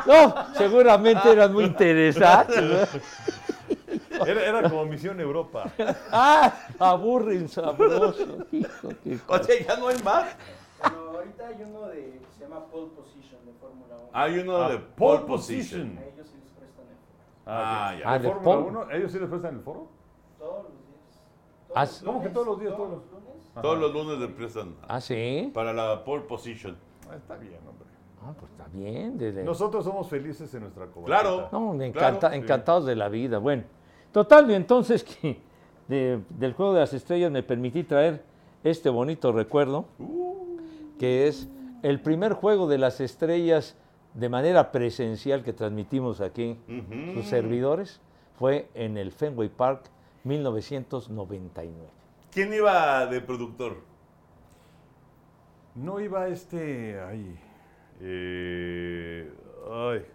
[0.07, 2.89] No, seguramente eran muy interesantes.
[4.27, 5.65] Era, era como Misión Europa.
[6.13, 10.29] Ah, aburren sabroso, hijo, qué O sea, ya no hay más.
[10.83, 14.11] Pero ahorita hay uno de, que se llama Pole Position de Fórmula 1.
[14.13, 17.40] Hay uno Ah, de pole pole position ellos sí les prestan el foro.
[17.53, 18.01] Ah, ok.
[18.01, 18.11] ya.
[18.13, 18.87] Ah, ¿De de Fórmula pole.
[18.87, 18.91] 1?
[18.93, 19.89] ¿Ellos sí les prestan el foro?
[20.39, 21.23] Todos los días.
[21.75, 23.53] Ah, ¿cómo que todos los días, Todos todos los lunes.
[23.63, 25.51] Todos los lunes le prestan Ah, sí.
[25.55, 26.77] para la pole position.
[27.11, 27.89] Ah, Está bien, hombre.
[28.23, 29.17] Ah, pues está bien.
[29.19, 31.21] de- de- Nosotros somos felices en nuestra comunidad.
[31.21, 31.37] Claro.
[31.53, 32.37] No, Claro, encanta, sí.
[32.37, 33.39] encantados de la vida.
[33.39, 33.65] Bueno,
[34.13, 35.41] total, y entonces que
[35.89, 38.23] de- del Juego de las Estrellas me permití traer
[38.63, 39.87] este bonito recuerdo,
[40.99, 41.49] que es
[41.83, 43.77] el primer Juego de las Estrellas
[44.15, 46.57] de manera presencial que transmitimos aquí,
[47.15, 48.01] sus servidores,
[48.39, 49.85] fue en el Fenway Park
[50.25, 51.75] 1999.
[52.33, 53.79] ¿Quién iba de productor?
[55.75, 57.01] No iba este.
[57.01, 57.39] Ay.
[58.01, 59.31] Eh,
[59.71, 60.07] ay.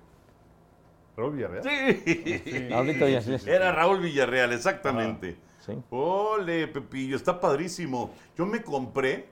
[1.18, 1.64] ¿Raúl Villarreal?
[1.64, 2.68] Sí.
[2.74, 3.40] Ahorita ya sé.
[3.50, 5.38] Era Raúl Villarreal, exactamente.
[5.60, 5.74] Sí.
[5.90, 8.12] Ole, Pepillo, está padrísimo.
[8.38, 9.28] Yo me compré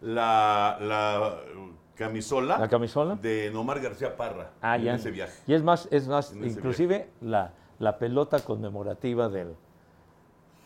[0.00, 1.40] la, la
[1.98, 3.16] camisola, ¿La camisola?
[3.16, 4.94] de Nomar García Parra Ah, en ya.
[4.94, 5.32] ese viaje.
[5.46, 9.54] Y es más, es más, inclusive la, la pelota conmemorativa del,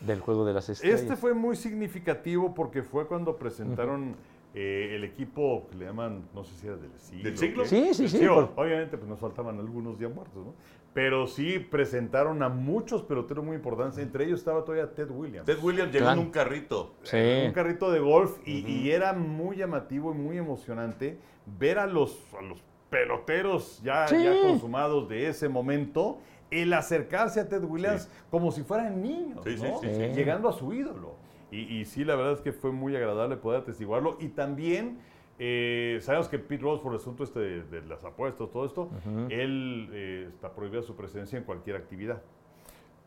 [0.00, 1.00] del Juego de las Estrellas.
[1.00, 4.14] Este fue muy significativo porque fue cuando presentaron
[4.54, 7.24] eh, el equipo que le llaman, no sé si era del siglo.
[7.24, 7.64] ¿Del siglo?
[7.64, 10.54] Sí, sí, sí, por- Obviamente, pues nos faltaban algunos ya muertos, ¿no?
[10.94, 13.98] Pero sí presentaron a muchos peloteros muy importantes.
[13.98, 15.46] Entre ellos estaba todavía Ted Williams.
[15.46, 16.20] Ted Williams llegó Claro.
[16.20, 16.94] en un carrito.
[17.02, 17.16] Sí.
[17.46, 21.18] un carrito de golf y, y era muy llamativo y muy emocionante
[21.58, 24.22] ver a los, a los peloteros ya, Sí.
[24.22, 26.18] ya consumados de ese momento
[26.50, 28.08] el acercarse a Ted Williams Sí.
[28.30, 29.80] como si fueran niños, Sí, sí, ¿no?
[29.80, 30.02] sí, sí.
[30.14, 31.14] llegando a su ídolo.
[31.50, 34.16] Y, y sí, la verdad es que fue muy agradable poder atestiguarlo.
[34.20, 34.98] Y también
[35.44, 38.90] eh, sabemos que Pete Rose, por el asunto este de, de las apuestas, todo esto,
[39.28, 42.22] él eh, está prohibida su presencia en cualquier actividad.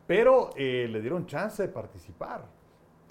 [0.06, 2.44] Pero eh, le dieron chance de participar.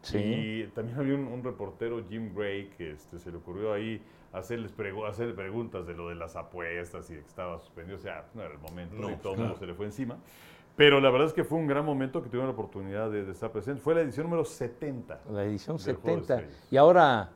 [0.04, 0.18] Sí.
[0.20, 4.00] Y también había un, un reportero, Jim Gray, que este, se le ocurrió ahí
[4.32, 7.98] hacerles pregu- hacer preguntas de lo de las apuestas y de que estaba suspendido.
[7.98, 10.18] O sea, no era el momento No, y todo el mundo se le fue encima.
[10.76, 13.32] Pero la verdad es que fue un gran momento que tuvieron la oportunidad de, de
[13.32, 13.82] estar presentes.
[13.84, 15.22] Fue la edición número 70.
[15.32, 16.36] La edición del Juego de 70.
[16.36, 16.68] Estrellas.
[16.70, 17.32] Y ahora,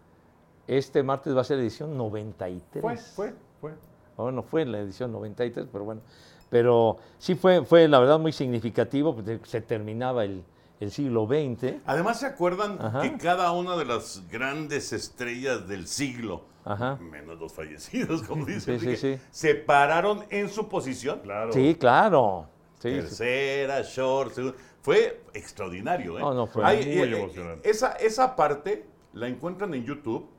[0.77, 2.81] este martes va a ser la edición 93.
[2.81, 3.71] Fue, fue, fue.
[4.15, 6.01] Bueno, fue la edición 93, pero bueno.
[6.49, 10.43] Pero sí fue, fue la verdad muy significativo, porque se terminaba el,
[10.79, 11.75] el siglo XX.
[11.85, 13.01] Además, ¿se acuerdan Ajá.
[13.01, 16.97] que cada una de las grandes estrellas del siglo, Ajá.
[16.97, 19.17] menos los fallecidos, como dicen, sí, sí.
[19.31, 21.19] se pararon en su posición?
[21.19, 21.51] Claro.
[21.51, 22.47] Sí, claro.
[22.79, 22.95] Sí, sí.
[22.95, 24.57] Tercera, short, segunda.
[24.81, 26.17] Fue extraordinario.
[26.17, 26.21] ¿eh?
[26.21, 27.69] No, no, fue muy eh, emocionante.
[27.69, 30.29] Esa, esa parte la encuentran en YouTube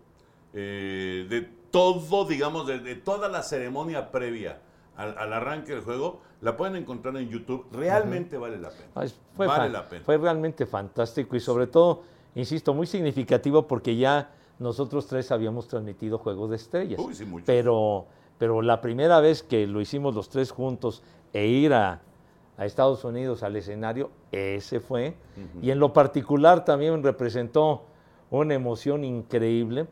[0.54, 4.60] eh, de todo, digamos, de, de toda la ceremonia previa
[4.96, 6.20] al, al arranque del juego.
[6.40, 7.66] La pueden encontrar en YouTube.
[7.72, 9.10] Realmente vale la pena.
[9.34, 10.04] Fue, vale la pena.
[10.04, 12.02] fue realmente fantástico y sobre todo,
[12.34, 16.98] insisto, muy significativo porque ya nosotros tres habíamos transmitido Juegos de Estrellas.
[16.98, 17.46] Uy, sí, muchos.
[17.46, 18.06] pero,
[18.38, 22.00] pero la primera vez que lo hicimos los tres juntos e ir a,
[22.56, 25.14] a Estados Unidos al escenario, ese fue.
[25.62, 27.84] Y en lo particular también representó
[28.30, 29.86] una emoción increíble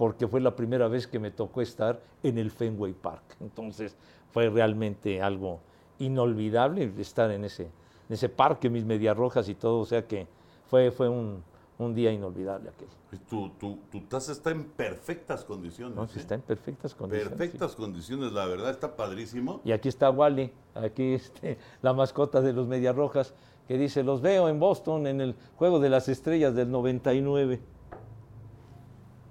[0.00, 3.36] porque fue la primera vez que me tocó estar en el Fenway Park.
[3.38, 3.94] Entonces
[4.30, 5.60] fue realmente algo
[5.98, 9.78] inolvidable estar en ese, en ese parque, mis medias rojas y todo.
[9.78, 10.26] O sea que
[10.70, 11.44] fue, fue un,
[11.76, 12.88] un día inolvidable aquel.
[13.28, 15.94] Tu, tu, tu taza está en perfectas condiciones.
[15.94, 16.04] ¿no?
[16.04, 16.08] ¿eh?
[16.16, 17.34] Está en perfectas condiciones.
[17.34, 17.38] sí.
[17.38, 19.60] Perfectas condiciones, la verdad, está padrísimo.
[19.66, 23.34] Y aquí está Wally, aquí este, la mascota de los Medias Rojas,
[23.68, 27.60] que dice, los veo en Boston en el Juego de las Estrellas del 99.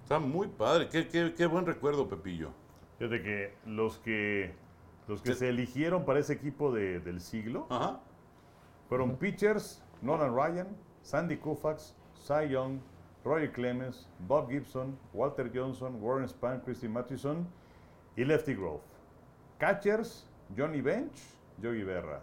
[0.09, 0.89] Está muy padre.
[0.89, 2.49] Qué, qué- qué buen recuerdo, Pepillo.
[2.97, 4.55] Fíjate que los que,
[5.07, 5.39] los que Sí.
[5.41, 7.99] se eligieron para ese equipo de- del siglo Ajá.
[8.87, 10.67] fueron pitchers, Nolan Ryan,
[11.03, 12.79] Sandy Koufax, Cy Young,
[13.23, 17.47] Roger Clemens, Bob Gibson, Walter Johnson, Warren Spahn, Christy Matheson
[18.17, 18.81] y Lefty Grove.
[19.59, 21.21] Catchers, Johnny Bench,
[21.61, 22.19] Yogi Berra.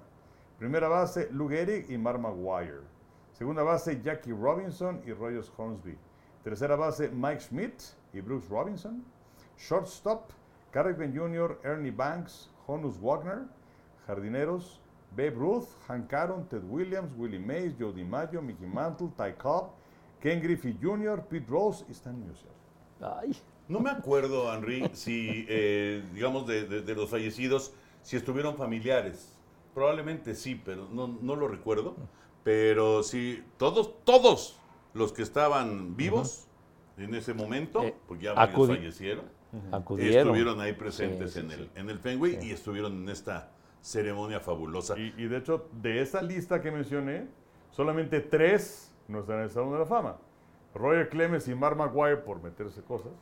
[0.59, 2.80] Primera base, Lou Gehrig y Mark Maguire.
[3.32, 5.97] Segunda base, Jackie Robinson y Rogers Hornsby.
[6.47, 7.82] Tercera base, Mike Schmidt
[8.14, 9.03] y Brooks Robinson.
[9.59, 10.30] Shortstop,
[10.72, 13.49] Carrick Ben Jr., Ernie Banks, Honus Wagner.
[14.07, 14.78] Jardineros,
[15.16, 19.72] Babe Ruth, Hank Aaron, Ted Williams, Willie Mays, Joe DiMaggio, Mickey Mantle, Ty Cobb,
[20.20, 22.53] Ken Griffey Jr., Pete Rose y Stan Musial.
[23.01, 23.36] Ay,
[23.66, 27.72] No me acuerdo, Henry, si, eh, digamos, de, de- de los fallecidos,
[28.03, 29.36] si estuvieron familiares.
[29.74, 31.97] Probablemente sí, pero no, no lo recuerdo.
[32.44, 34.57] Pero sí, todos, todos
[34.97, 36.47] los que estaban vivos
[36.97, 39.24] en ese momento, Eh, porque ya varios acudi- fallecieron,
[39.72, 40.26] acudieron.
[40.28, 41.70] estuvieron ahí presentes Sí, sí, en, el, sí.
[41.76, 43.51] en el Fenway y estuvieron en esta
[43.82, 44.99] ceremonia fabulosa.
[44.99, 47.26] Y, y de hecho, de esa lista que mencioné,
[47.70, 50.16] solamente tres no están en el Salón de la Fama.
[50.74, 53.12] Roger Clemens y Mark Maguire por meterse cosas.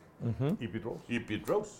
[0.59, 1.03] Y Pete Rose.
[1.07, 1.71] Y Pete Rose.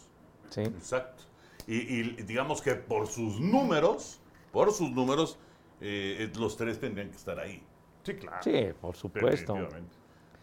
[0.50, 0.62] Sí.
[0.62, 1.24] Exacto.
[1.68, 4.22] Y, y digamos que por sus números,
[4.52, 5.38] por sus números,
[5.82, 7.62] eh, los tres tendrían que estar ahí.
[8.06, 8.44] Sí, claro.
[8.44, 9.54] Sí, por supuesto.
[9.54, 9.96] Definitivamente.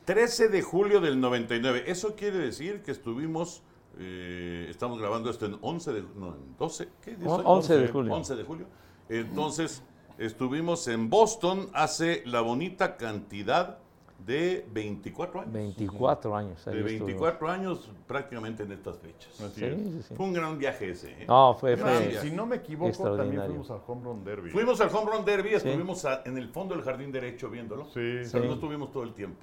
[0.05, 1.85] 13 de julio del 99.
[1.87, 3.63] Eso quiere decir que estuvimos,
[3.99, 7.45] eh, estamos grabando esto en 11 de, no, en 12, ¿qué O- soy?
[7.47, 8.13] 11 de julio.
[8.15, 8.67] 11 de julio.
[9.09, 9.83] Entonces,
[10.19, 13.79] estuvimos en Boston hace la bonita cantidad
[14.27, 15.53] de 24 años.
[15.53, 16.65] 24 años.
[16.65, 17.07] De estuvimos.
[17.07, 19.41] 24 años prácticamente en estas fechas.
[19.41, 19.75] Así Sí, es.
[19.77, 20.15] sí, sí.
[20.15, 21.11] Fue un gran viaje ese.
[21.13, 21.25] ¿eh?
[21.29, 22.29] No, fue, fue- viaje.
[22.29, 24.51] Si no me equivoco, también fuimos al Home Run Derby.
[24.51, 27.85] Fuimos al Home Run Derby, estuvimos a- en el fondo del jardín derecho viéndolo.
[27.87, 27.93] Sí.
[27.95, 28.49] Pero Sí.
[28.49, 29.41] no estuvimos todo el tiempo.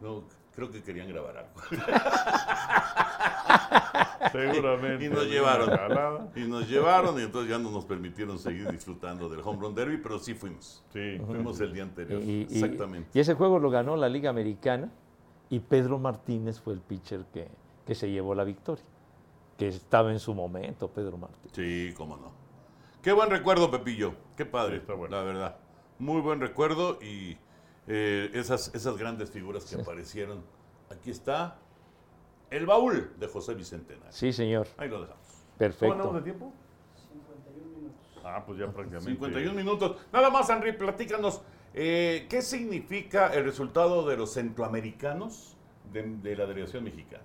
[0.00, 0.22] No,
[0.54, 1.50] creo que querían grabar algo.
[4.30, 5.04] Seguramente.
[5.06, 6.30] Y nos llevaron.
[6.36, 9.98] Y nos llevaron y entonces ya no nos permitieron seguir disfrutando del Home Run Derby,
[9.98, 10.84] pero sí fuimos.
[10.92, 11.18] Sí.
[11.26, 12.20] Fuimos el día anterior.
[12.22, 13.10] y, y- Exactamente.
[13.14, 14.90] y ese juego lo ganó la Liga Americana
[15.50, 17.48] y Pedro Martínez fue el pitcher que,
[17.86, 18.84] que se llevó la victoria.
[19.58, 21.52] Que estaba en su momento, Pedro Martínez.
[21.54, 22.32] Sí, cómo no.
[23.02, 24.14] Qué buen recuerdo, Pepillo.
[24.36, 25.16] Qué padre, Sí, está bueno.
[25.16, 25.56] la verdad.
[25.98, 27.36] Muy buen recuerdo y
[27.86, 30.42] eh, esas, esas grandes figuras que aparecieron.
[30.90, 31.58] Aquí está
[32.56, 34.12] el baúl de José Bicentenario.
[34.12, 34.66] Sí, señor.
[34.76, 35.22] Ahí lo dejamos.
[35.26, 36.12] ¿Cómo andamos Perfecto.
[36.12, 36.52] de tiempo?
[37.12, 38.22] 51 minutos.
[38.24, 39.10] Ah, pues ya prácticamente.
[39.12, 39.96] 51 minutos.
[40.12, 41.42] Nada más, Henry, platícanos.
[41.74, 45.56] eh, ¿Qué significa el resultado de los centroamericanos
[45.92, 47.24] de, de la delegación mexicana?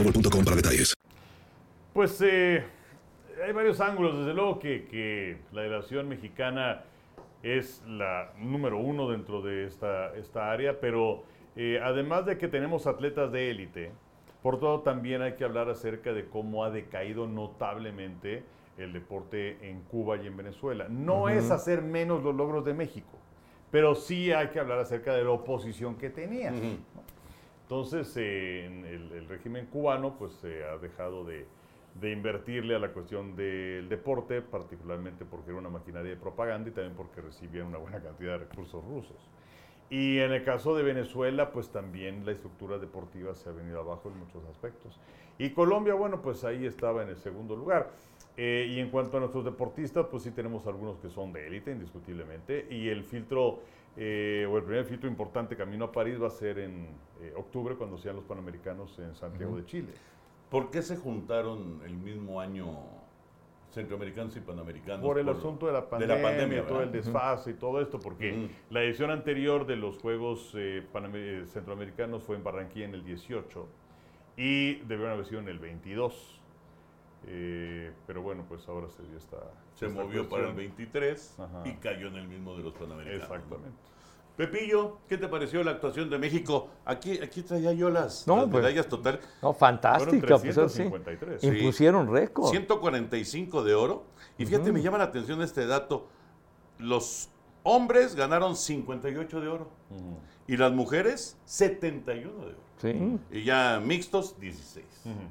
[0.03, 0.93] boostmobile.com para detalles.
[1.93, 2.63] Pues eh,
[3.45, 4.19] hay varios ángulos.
[4.19, 6.83] Desde luego que, que la delegación mexicana
[7.43, 11.23] es la número uno dentro de esta, esta área, pero
[11.55, 13.91] eh, además de que tenemos atletas de élite,
[14.41, 18.43] por todo también hay que hablar acerca de cómo ha decaído notablemente
[18.77, 20.87] el deporte en Cuba y en Venezuela.
[20.89, 23.17] No es hacer menos los logros de México,
[23.69, 26.53] pero sí hay que hablar acerca de la oposición que tenía.
[27.71, 31.45] Entonces, eh, en el, el régimen cubano pues se ha dejado de,
[32.01, 36.73] de invertirle a la cuestión del deporte, particularmente porque era una maquinaria de propaganda y
[36.73, 39.15] también porque recibían una buena cantidad de recursos rusos.
[39.89, 44.09] Y en el caso de Venezuela, pues también la estructura deportiva se ha venido abajo
[44.09, 44.99] en muchos aspectos.
[45.37, 47.91] Y Colombia, bueno, pues ahí estaba en el segundo lugar.
[48.35, 51.71] Eh, y en cuanto a nuestros deportistas, pues sí tenemos algunos que son de élite,
[51.71, 52.67] indiscutiblemente.
[52.69, 53.59] Y el filtro,
[53.97, 56.87] eh, o el primer filtro importante camino a París va a ser en
[57.21, 59.93] eh, octubre, cuando sean los Panamericanos en Santiago de Chile.
[60.49, 62.65] ¿Por qué se juntaron el mismo año
[63.71, 65.01] centroamericanos y panamericanos?
[65.01, 68.83] Por el asunto de la pandemia, pandemia, todo el desfase y todo esto, porque la
[68.83, 73.67] edición anterior de los Juegos eh, eh, Centroamericanos fue en Barranquilla en el 18
[74.35, 76.40] y debieron haber sido en el 22.
[77.27, 79.37] Eh, pero bueno, pues ahora se dio esta.
[79.75, 80.75] Se esta movió para el cuestión.
[80.77, 81.63] 23 Ajá.
[81.65, 83.29] y cayó en el mismo de los panamericanos.
[83.29, 83.35] ¿no?
[83.35, 83.77] Exactamente.
[84.37, 86.69] Pepillo, ¿qué te pareció la actuación de México?
[86.85, 89.19] Aquí, aquí traía yo las, No, las pues, medallas total.
[89.41, 90.39] No, Fueron fantástica.
[90.39, 90.47] Pues, sí.
[90.79, 91.41] 353.
[91.41, 91.47] Sí.
[91.47, 92.49] Impusieron récord.
[92.49, 94.05] 145 de oro.
[94.37, 96.07] Y fíjate, me llama la atención este dato.
[96.79, 97.29] Los
[97.63, 99.69] hombres ganaron 58 de oro.
[99.91, 100.17] Ujú.
[100.47, 102.61] Y las mujeres, 71 de oro.
[102.77, 103.19] Sí.
[103.31, 104.85] Y ya mixtos, 16.
[105.05, 105.21] Ujú, ujú.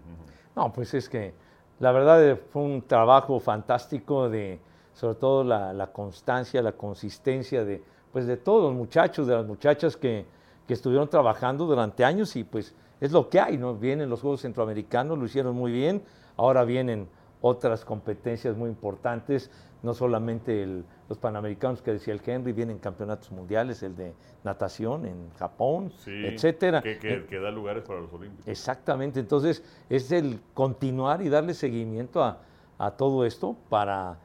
[0.55, 1.34] No, pues es que
[1.81, 4.61] la verdad eh, fue un trabajo fantástico de,
[4.93, 9.47] sobre todo la, la constancia, la consistencia de, pues de todos los muchachos, de las
[9.47, 10.26] muchachas que,
[10.68, 13.74] que estuvieron trabajando durante años y pues es lo que hay, ¿no?
[13.74, 16.03] Vienen los Juegos Centroamericanos, lo hicieron muy bien,
[16.37, 17.09] ahora vienen
[17.41, 19.51] otras competencias muy importantes,
[19.83, 24.14] no solamente el- los Panamericanos que decía el Henry, vienen campeonatos mundiales, el de
[24.45, 26.83] natación en Japón, Sí, etcétera.
[26.83, 28.47] Que, que- Eh, que da lugares para los Olímpicos.
[28.47, 32.39] Exactamente, entonces es el continuar y darle seguimiento a,
[32.78, 34.18] a todo esto para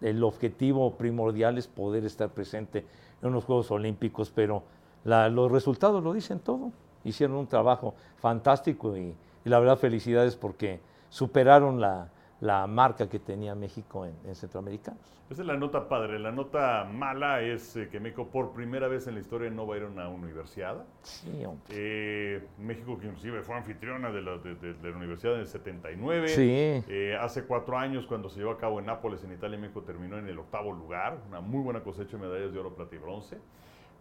[0.00, 2.86] el objetivo primordial es poder estar presente
[3.22, 4.62] en unos Juegos Olímpicos, pero
[5.04, 6.72] la- los resultados lo dicen todo.
[7.04, 10.80] Hicieron un trabajo fantástico y, y la verdad felicidades porque
[11.10, 12.08] superaron la,
[12.40, 15.00] la marca que tenía México en, en Centroamericanos.
[15.28, 16.18] Esa es la nota padre.
[16.18, 19.74] La nota mala es eh, que México por primera vez en la historia no va
[19.74, 20.84] a ir a una universidad.
[21.02, 21.62] Sí, hombre.
[21.70, 25.46] Eh, México que inclusive fue anfitriona de la, de- de- de la universidad en el
[25.46, 26.28] 79.
[26.28, 26.82] Sí.
[26.88, 30.18] Eh, hace cuatro años, cuando se llevó a cabo en Nápoles, en Italia, México terminó
[30.18, 31.18] en el octavo lugar.
[31.28, 33.38] Una muy buena cosecha de medallas de oro, plata y bronce.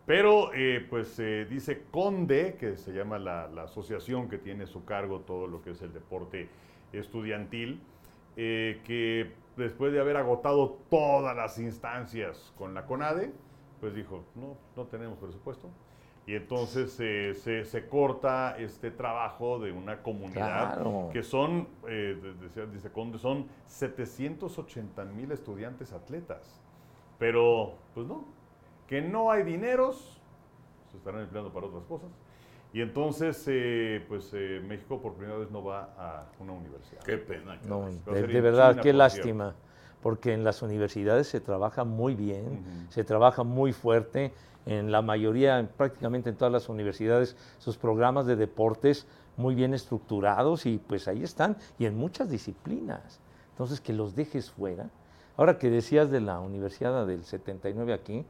[0.08, 4.84] Pero, eh, pues eh, dice Conde, que se llama la, la asociación que tiene su
[4.86, 6.50] cargo todo lo que es el deporte
[6.94, 7.80] estudiantil,
[8.42, 13.34] eh, que después de haber agotado todas las instancias con la CONADE,
[13.82, 15.68] pues dijo, no, no tenemos presupuesto.
[16.26, 21.10] Y entonces eh, se, se corta este trabajo de una comunidad Claro.
[21.12, 22.18] que son, eh,
[22.72, 26.62] dice Conde, son 780 mil estudiantes atletas.
[27.18, 28.24] Pero, pues no,
[28.88, 30.22] que no hay dineros,
[30.92, 32.10] se estarán empleando para otras cosas.
[32.72, 37.02] Y entonces, eh, pues eh, México por primera vez no va a una universidad.
[37.02, 37.60] Qué pena.
[37.68, 39.56] No, de, verdad, China, qué por lástima,
[40.02, 44.34] porque en las universidades se trabaja muy bien, se trabaja muy fuerte.
[44.66, 50.66] En la mayoría, prácticamente en todas las universidades, sus programas de deportes muy bien estructurados
[50.66, 53.20] y pues ahí están, y en muchas disciplinas.
[53.52, 54.90] Entonces, que los dejes fuera.
[55.38, 58.26] Ahora que decías de la Universidad del 79 aquí,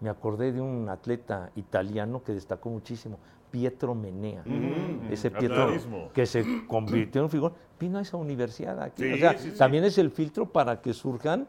[0.00, 3.18] me acordé de un atleta italiano que destacó muchísimo,
[3.54, 4.40] Pietro Menea.
[4.44, 5.38] Ujú, Ese ujú.
[5.38, 9.04] Pietro que se convirtió en figura, vino a esa universidad aquí.
[9.04, 9.56] Sí, o sea, sí, sí.
[9.56, 11.46] también es el filtro para que surjan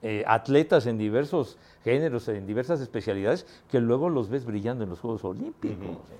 [0.00, 5.00] eh, atletas en diversos géneros, en diversas especialidades, que luego los ves brillando en los
[5.00, 5.76] Juegos Olímpicos
[6.12, 6.16] eh,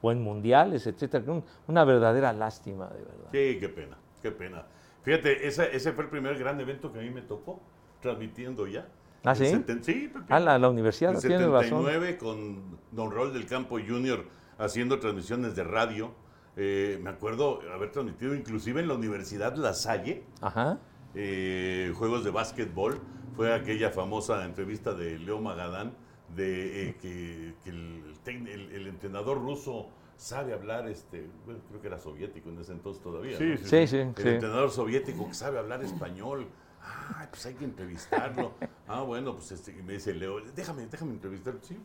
[0.00, 1.22] o en mundiales, etcétera.
[1.32, 3.28] Un- Una verdadera lástima, de verdad.
[3.30, 4.66] Sí, qué pena, qué pena.
[5.04, 7.60] Fíjate, ese, ese fue el primer gran evento que a mí me tocó,
[8.00, 8.88] transmitiendo ya.
[9.22, 9.46] ¿Ah, sí?
[9.82, 10.12] sí.
[10.28, 11.30] Ah, la, la universidad, razón.
[11.30, 12.60] 79 con
[12.90, 14.24] Don Rol del Campo Junior
[14.58, 16.12] haciendo transmisiones de radio.
[16.56, 20.78] Eh, me acuerdo haber transmitido inclusive en la Universidad La Salle Ajá.
[21.14, 23.00] eh, juegos de básquetbol.
[23.36, 25.94] Fue aquella famosa entrevista de Leo Magadán
[26.36, 31.86] de eh, que, que el, el- el entrenador ruso sabe hablar, este, bueno, creo que
[31.88, 33.36] era soviético en ese entonces todavía.
[33.38, 33.56] Sí, ¿no?
[33.56, 34.28] sí, Sí, sí, El sí.
[34.28, 36.46] entrenador soviético que sabe hablar español.
[36.84, 38.54] Ah, pues hay que entrevistarlo.
[38.88, 41.54] Ah, bueno, pues este, y me dice Leo, déjame, déjame entrevistar.
[41.62, 41.78] Sí,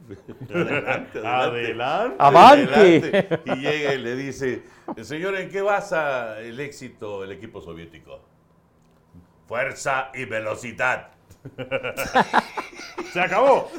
[0.49, 1.19] adelante, adelante.
[1.25, 2.15] Adelante.
[2.19, 2.73] ¡Avante!
[2.73, 3.41] Adelante.
[3.45, 4.63] Y llega y le dice,
[5.03, 8.19] señor, ¿en qué basa el éxito del equipo soviético?
[9.47, 11.11] Fuerza y velocidad.
[13.13, 13.71] Se acabó.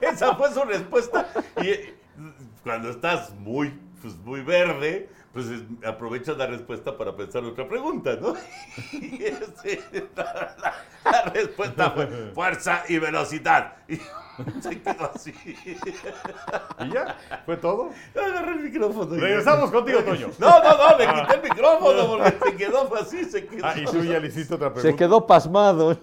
[0.00, 1.28] Esa fue su respuesta.
[1.62, 1.94] Y eh,
[2.62, 8.16] cuando estás muy, pues, muy verde, pues es- aprovechas la respuesta para pensar otra pregunta,
[8.20, 8.32] ¿no?
[8.92, 9.82] Y ese-
[10.16, 10.74] la, la-
[11.04, 13.74] la respuesta fue fuerza y velocidad.
[13.86, 13.96] Y
[14.62, 15.32] se quedó así.
[16.80, 17.90] Y ya, fue todo.
[18.14, 19.14] Agarré el micrófono.
[19.14, 20.30] Regresamos contigo, Toño.
[20.38, 23.66] No, no, no, le quité el micrófono porque se quedó así, se quedó.
[23.66, 24.90] Ah, y tú ya le hiciste otra pregunta.
[24.90, 25.98] Se quedó pasmado.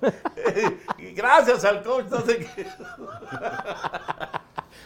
[1.00, 2.68] Y gracias al coach, no sé qué.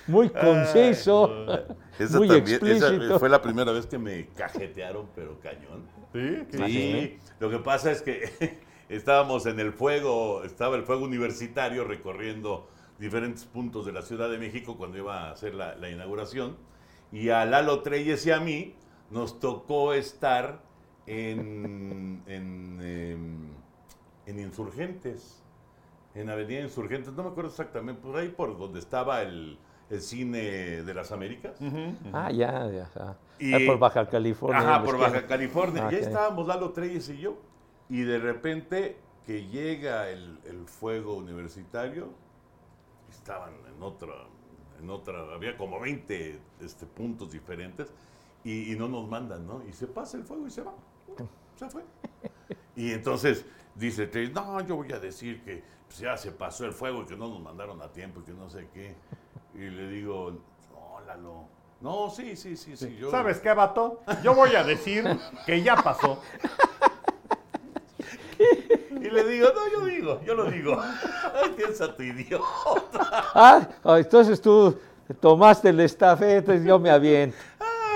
[0.07, 1.29] Muy conciso.
[1.99, 3.19] Esa muy también- esa explícito.
[3.19, 5.83] fue la primera vez que me cajetearon, pero cañón.
[6.13, 6.45] ¿Sí?
[6.51, 11.83] ¿Qué Sí, lo que pasa es que estábamos en el fuego, estaba el fuego universitario
[11.85, 12.67] recorriendo
[12.99, 16.55] diferentes puntos de la Ciudad de México cuando iba a hacer la, la inauguración.
[17.11, 18.75] Y a Lalo Treyes y a mí
[19.09, 20.61] nos tocó estar
[21.07, 23.49] en, en, em,
[24.27, 25.41] en Insurgentes,
[26.13, 29.57] en Avenida Insurgentes, no me acuerdo exactamente, por ahí por donde estaba el,
[29.89, 30.39] el cine
[30.83, 31.57] de las Américas.
[32.13, 32.89] Ah, ya, ya.
[32.95, 33.17] ya.
[33.39, 34.59] Y- Ah, por Baja California.
[34.59, 34.97] Ajá, por.
[34.97, 35.87] Baja California.
[35.87, 36.07] Ah, Y ahí ok.
[36.07, 37.37] estábamos Lalo Treyes y yo.
[37.89, 42.09] Y de repente que llega el, el fuego universitario,
[43.09, 44.13] estaban en otra,
[44.81, 47.91] en otra, había como 20 este, puntos diferentes
[48.43, 49.61] y, y no nos mandan, ¿no?
[49.67, 50.73] Y se pasa el fuego y se va.
[51.55, 51.83] Se fue.
[52.75, 56.71] Y entonces dice Treyes, no, yo voy a decir que pues, ya se pasó el
[56.73, 58.95] fuego y que no nos mandaron a tiempo y que no sé qué.
[59.55, 60.31] Y le digo,
[60.71, 61.45] no, Lalo.
[61.79, 62.95] No, sí, sí, sí, sí.
[62.99, 64.01] yo- ¿Sabes qué, vato?
[64.23, 65.05] Yo voy a decir
[65.45, 66.21] que ya pasó.
[68.39, 70.79] Y le digo, no, yo digo, yo lo digo.
[71.33, 72.43] Ay, piensa tu idiota.
[73.33, 74.77] Ah, ah, entonces tú
[75.21, 77.37] tomaste el estafeta y yo me aviento.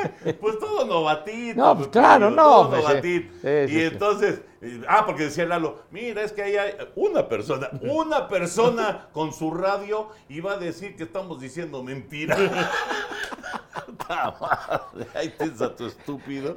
[0.40, 1.60] Pues todo novatito.
[1.60, 2.88] No, pues Pepillo, claro, no, Todo pues, sí.
[2.88, 3.34] novatito.
[3.34, 3.82] Sí, sí, y sí.
[3.84, 9.08] entonces, eh, ah, porque decía Lalo, mira, es que ahí hay una persona, una persona
[9.14, 12.38] con su radio iba a decir que estamos diciendo mentira.
[15.16, 16.56] Ahí piensa tu estúpido.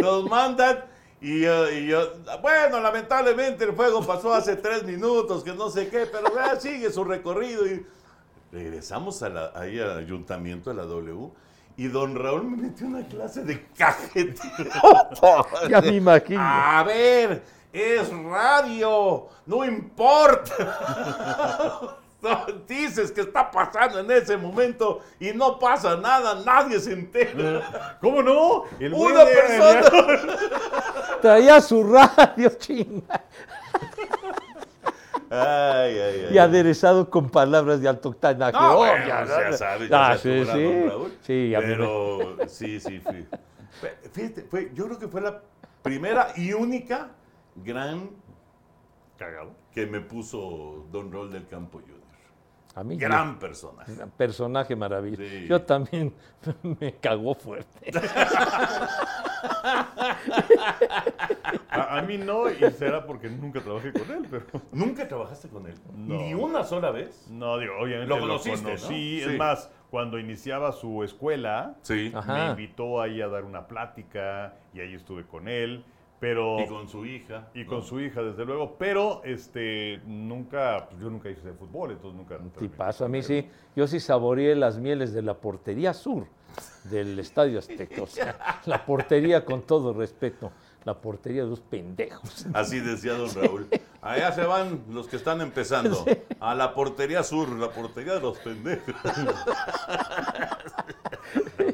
[0.00, 0.84] Nos mandan
[1.20, 5.88] y yo, y yo, bueno, lamentablemente el fuego pasó hace tres minutos, que no sé
[5.88, 7.84] qué, pero vea, sigue su recorrido y
[8.50, 11.30] regresamos a la- ahí al ayuntamiento de la W
[11.76, 14.70] y don Raúl me metió una clase de cajeteo.
[15.68, 16.40] Ya me imagino.
[16.40, 17.42] A ver,
[17.72, 20.54] es radio, no importa.
[22.68, 27.98] Dices que está pasando en ese momento y no pasa nada, nadie se entera.
[28.00, 28.64] ¿Cómo no?
[28.78, 30.38] El Una persona.
[31.20, 33.24] Traía su radio, chinga.
[35.32, 36.34] Ay, ay, ay.
[36.34, 38.52] Y aderezado con palabras de alto octanaje.
[38.52, 39.56] No, Oh, bueno, ya, ya, ya.
[39.56, 40.84] sabe, ya Ah, sabe sí, sí.
[40.88, 41.12] Raúl.
[41.22, 43.26] Sí, a mí me- Pero sí, sí, fui.
[44.12, 45.40] Fíjate, fue, yo creo que fue la
[45.82, 47.08] primera y única
[47.56, 48.10] gran
[49.18, 49.52] Cagado.
[49.72, 52.01] que me puso Don Rol del Campo Junior.
[52.74, 53.84] A mí Gran persona.
[53.86, 55.22] Un personaje maravilloso.
[55.22, 55.46] Sí.
[55.46, 56.14] Yo también
[56.80, 57.90] me cagó fuerte.
[61.70, 64.44] A, a mí no, y será porque nunca trabajé con él, pero.
[64.72, 65.74] ¿Nunca trabajaste con él?
[65.94, 66.16] No.
[66.16, 67.26] Ni una sola vez.
[67.30, 68.64] No, digo, obviamente Lo lo, conociste, ¿no?
[68.64, 69.20] conocí.
[69.20, 69.22] Sí.
[69.22, 72.12] Es más, cuando iniciaba su escuela, Sí.
[72.14, 72.34] Ajá.
[72.34, 75.84] me invitó ahí a dar una plática y ahí estuve con él.
[76.22, 76.60] Pero.
[76.60, 77.48] Y con su hija.
[77.52, 77.84] y con ¿no?
[77.84, 82.38] su hija, desde luego, pero este nunca, pues yo nunca hice fútbol, entonces nunca.
[82.60, 83.04] Tipazo.
[83.04, 86.28] A mí sí, yo sí saboreé las mieles de la portería sur
[86.84, 88.02] del Estadio Azteca.
[88.02, 90.52] O sea, la portería con todo respeto.
[90.84, 92.46] La portería de los pendejos.
[92.54, 93.66] Así decía don Raúl.
[94.00, 96.04] Allá se van los que están empezando.
[96.38, 98.94] A la portería sur, la portería de los pendejos.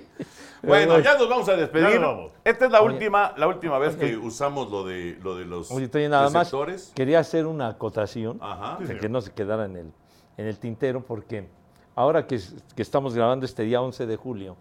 [0.63, 1.89] bueno, ya nos vamos a despedir.
[1.89, 2.33] Ya nos vamos.
[2.45, 2.95] Esta es la Oye.
[2.95, 6.53] última, la última vez que usamos lo de, lo de los Oye, Toño, nada más
[6.95, 8.39] quería hacer una acotación.
[8.41, 8.79] Ajá.
[8.85, 9.93] de que no se quedara en el,
[10.37, 11.49] en el tintero, porque
[11.95, 14.57] ahora que, es- que estamos grabando este día 11 de julio,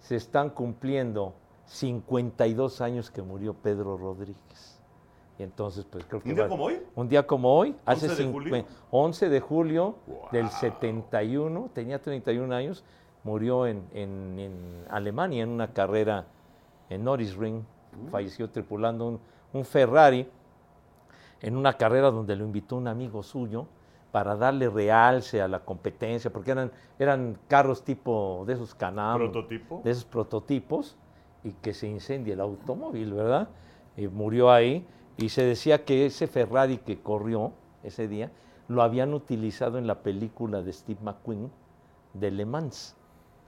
[0.00, 1.34] se están cumpliendo
[1.66, 4.80] 52 años que murió Pedro Rodríguez.
[5.38, 6.30] Y entonces, pues creo que...
[6.30, 6.80] ¿Un día va- como hoy?
[6.94, 8.64] Un día como hoy, hace 11 de julio.
[8.90, 10.18] 11 de julio Wow.
[10.32, 12.84] del 71, tenía 31 años,
[13.26, 16.24] murió en, en- en Alemania en una carrera
[16.88, 17.64] en Norrisring,
[17.96, 18.08] Mm.
[18.08, 19.20] falleció tripulando un,
[19.54, 20.28] un Ferrari
[21.40, 23.66] en una carrera donde lo invitó un amigo suyo
[24.12, 29.80] para darle realce a la competencia, porque eran, eran carros tipo de esos Prototipo.
[29.82, 30.96] de esos prototipos,
[31.42, 33.48] y que se incendia el automóvil, ¿verdad?
[33.96, 37.52] Y murió ahí, y se decía que ese Ferrari que corrió
[37.82, 38.30] ese día,
[38.68, 41.50] lo habían utilizado en la película de Steve McQueen
[42.14, 42.94] de Le Mans,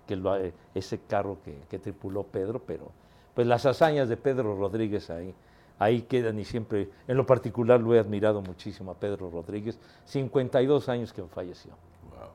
[0.09, 2.91] que lo- eh, ese carro que, que tripuló Pedro, pero
[3.35, 5.33] pues las hazañas de Pedro Rodríguez ahí,
[5.79, 10.89] ahí quedan y siempre, en lo particular lo he admirado muchísimo a Pedro Rodríguez, 52
[10.89, 11.73] años que falleció.
[12.11, 12.31] Wow.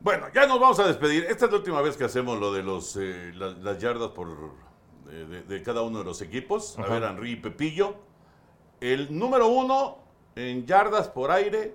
[0.00, 1.24] Bueno, ya nos vamos a despedir.
[1.24, 4.28] Esta es la última vez que hacemos lo de los, eh, la- las yardas por,
[5.10, 6.78] eh, de, de cada uno de los equipos.
[6.78, 7.94] A ver, Henry y Pepillo.
[8.80, 9.96] El número uno
[10.36, 11.74] en yardas por aire,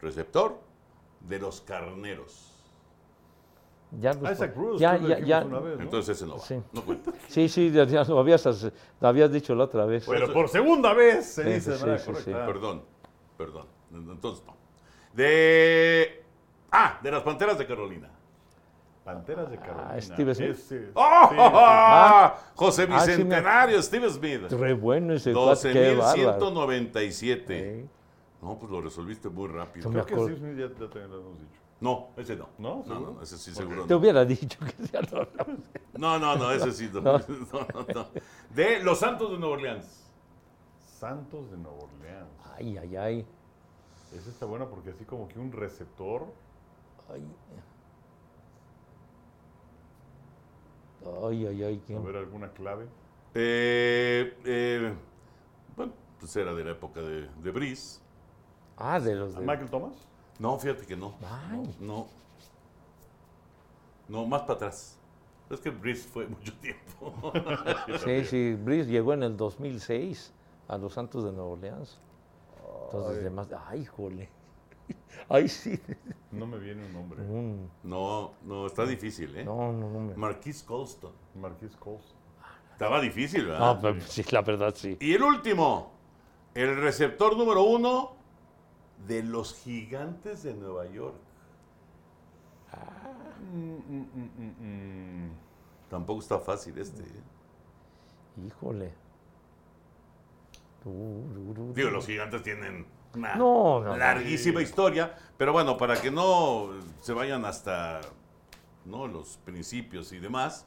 [0.00, 0.58] receptor,
[1.20, 2.49] de los carneros.
[3.98, 5.44] Ya, Isaac Bruce, ya, que ya, dijimos ya.
[5.44, 5.82] una vez, ¿no?
[5.82, 6.40] Entonces ese no va.
[6.44, 6.62] Sí.
[6.72, 7.12] No cuenta.
[7.28, 8.46] Sí, sí, ya, ya lo, habías,
[9.00, 10.06] lo habías dicho la otra vez.
[10.06, 12.12] Bueno, por segunda vez se Sí, dice de sí, manera sí, sí.
[12.12, 12.46] correcta.
[12.46, 12.82] Perdón,
[13.36, 13.66] perdón.
[13.92, 14.54] Entonces no.
[15.12, 16.22] De.
[16.70, 18.08] Ah, de las panteras de Carolina.
[19.04, 19.90] Panteras de Carolina.
[19.92, 20.90] Ah, Steve Smith.
[20.94, 21.28] ¡Oh!
[21.30, 22.52] sí, sí.
[22.54, 24.42] José Ah, sí me- Bicentenario, Steve Smith.
[24.52, 26.38] Re bueno ese cuate, qué bárbaro.
[26.38, 27.46] 12.197.
[27.82, 27.88] Sí.
[28.42, 29.84] No, pues lo resolviste muy rápido.
[29.84, 30.32] Yo me Creo que.
[30.34, 31.60] Steve Smith ya, ya también lo hemos dicho.
[31.80, 32.48] No, ese no.
[32.58, 32.84] ¿No?
[32.86, 33.98] No, no, ese sí seguro Te no.
[34.00, 35.26] hubiera dicho que ya no.
[35.94, 37.00] No, no, no, ese sí no.
[37.02, 38.06] No, no, no.
[38.54, 40.10] De los Santos de Nueva Orleans.
[40.98, 42.28] Santos de Nueva Orleans.
[42.56, 43.26] Ay, ay, ay.
[44.14, 46.26] Ese está bueno porque así como que un receptor.
[47.08, 47.24] Ay,
[51.06, 51.82] ay, ay.
[51.88, 52.86] ay, A ver, alguna clave.
[53.34, 54.92] Eh, eh,
[55.76, 58.00] bueno, pues era de la época de, de Brice.
[58.76, 59.40] Ah, de los de...
[59.40, 59.94] ¿Michael Thomas?
[60.40, 61.14] No, fíjate que no.
[61.22, 61.76] Ay.
[61.78, 62.08] No.
[64.08, 64.98] No, más para atrás.
[65.50, 67.32] Es que Brice fue mucho tiempo.
[68.04, 70.32] Sí, sí, Brice llegó en el 2006
[70.68, 71.98] a los Santos de Nueva Orleans.
[72.86, 74.28] Entonces, además, ay, jole.
[75.28, 75.78] Ay, sí.
[76.32, 77.20] No me viene un nombre.
[77.84, 79.44] No, no, está difícil, ¿eh?
[79.44, 80.00] no, no, no.
[80.00, 81.12] me- Marquis Colston.
[81.36, 82.14] Marquis Coles.
[82.72, 83.74] Estaba difícil, ¿verdad?
[83.74, 84.96] No, pero sí, la verdad sí.
[84.98, 85.92] Y el último,
[86.54, 88.12] el receptor número uno
[89.06, 91.16] de los gigantes de Nueva York.
[93.52, 95.30] Mm,
[95.88, 97.02] Tampoco está fácil este.
[97.02, 97.22] ¿eh?
[98.46, 98.92] Híjole.
[100.84, 106.00] Du, du, du, Digo, los gigantes tienen una No, no, larguísima historia, pero bueno, para
[106.00, 106.70] que no
[107.00, 108.00] se vayan hasta
[108.84, 109.06] ¿no?
[109.08, 110.66] los principios y demás,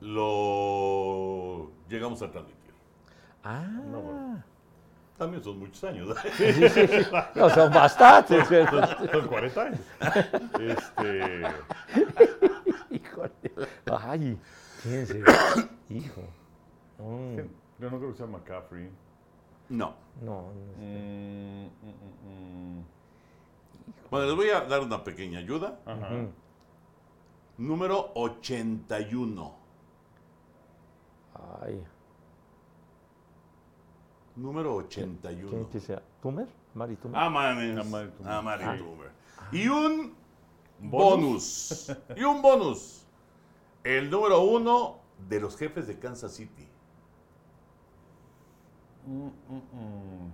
[0.00, 2.74] lo llegamos a transmitir.
[3.42, 4.44] Ah, no,
[5.18, 6.16] También son muchos años.
[7.54, 8.46] son bastantes.
[9.12, 9.80] Son 40 años.
[10.60, 11.42] Este.
[12.90, 13.32] Híjole.
[13.86, 14.38] Ay.
[15.90, 16.22] Hijo.
[16.98, 17.36] Mm,
[17.80, 18.90] Yo no creo que sea McCaffrey.
[19.68, 19.94] No.
[20.22, 20.52] no, no.
[20.78, 22.84] Mm, mm, mm, mm.
[24.10, 25.80] Bueno, les voy a dar una pequeña ayuda.
[25.84, 26.10] Ajá.
[27.58, 29.54] Número 81.
[31.60, 31.84] Ay,
[34.38, 35.68] Número ¿quién 81.
[35.70, 36.00] que sea?
[36.22, 36.46] ¿Tumer?
[36.74, 37.16] ¿Mari Tumer?
[37.18, 37.26] Ah.
[37.26, 38.10] Ah, Mari Tumer.
[38.24, 38.76] Ah, Mari Ah.
[38.78, 39.10] Tumer.
[39.52, 40.14] Y un
[40.78, 41.86] ¿Bonus?
[41.88, 41.96] bonus.
[42.16, 43.04] y un bonus.
[43.82, 46.68] El número uno de los jefes de Kansas City.
[49.06, 50.32] Mm, mm, mm.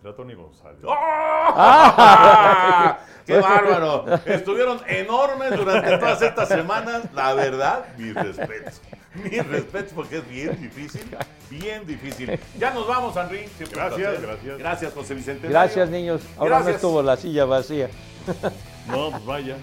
[0.00, 0.80] Será Tony González.
[0.88, 2.98] ¡Ah!
[3.26, 4.06] ¡Qué bárbaro!
[4.24, 7.12] Estuvieron enormes durante todas estas semanas.
[7.12, 8.80] La verdad, mis respetos.
[9.30, 11.02] Mis respetos porque es bien difícil.
[11.50, 12.38] Bien difícil.
[12.58, 13.46] Ya nos vamos, Henry.
[13.56, 14.58] Siempre Gracias, gracias.
[14.58, 15.48] Gracias, José Vicente.
[15.48, 16.22] Gracias, niños.
[16.36, 16.66] Ahora Gracias.
[16.66, 17.88] no estuvo la silla vacía.
[18.86, 19.56] No, pues vaya.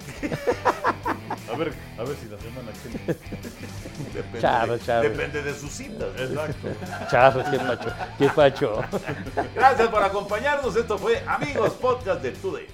[1.54, 3.20] A ver, a ver si la semana que viene.
[4.16, 5.10] Depende, Charo, de, charo.
[5.10, 6.08] depende de sus citas.
[6.18, 6.68] Exacto.
[7.12, 7.94] Charro, qué pacho.
[8.18, 8.82] Qué pacho.
[9.54, 10.76] Gracias por acompañarnos.
[10.76, 12.68] Esto fue Amigos Podcast de Today.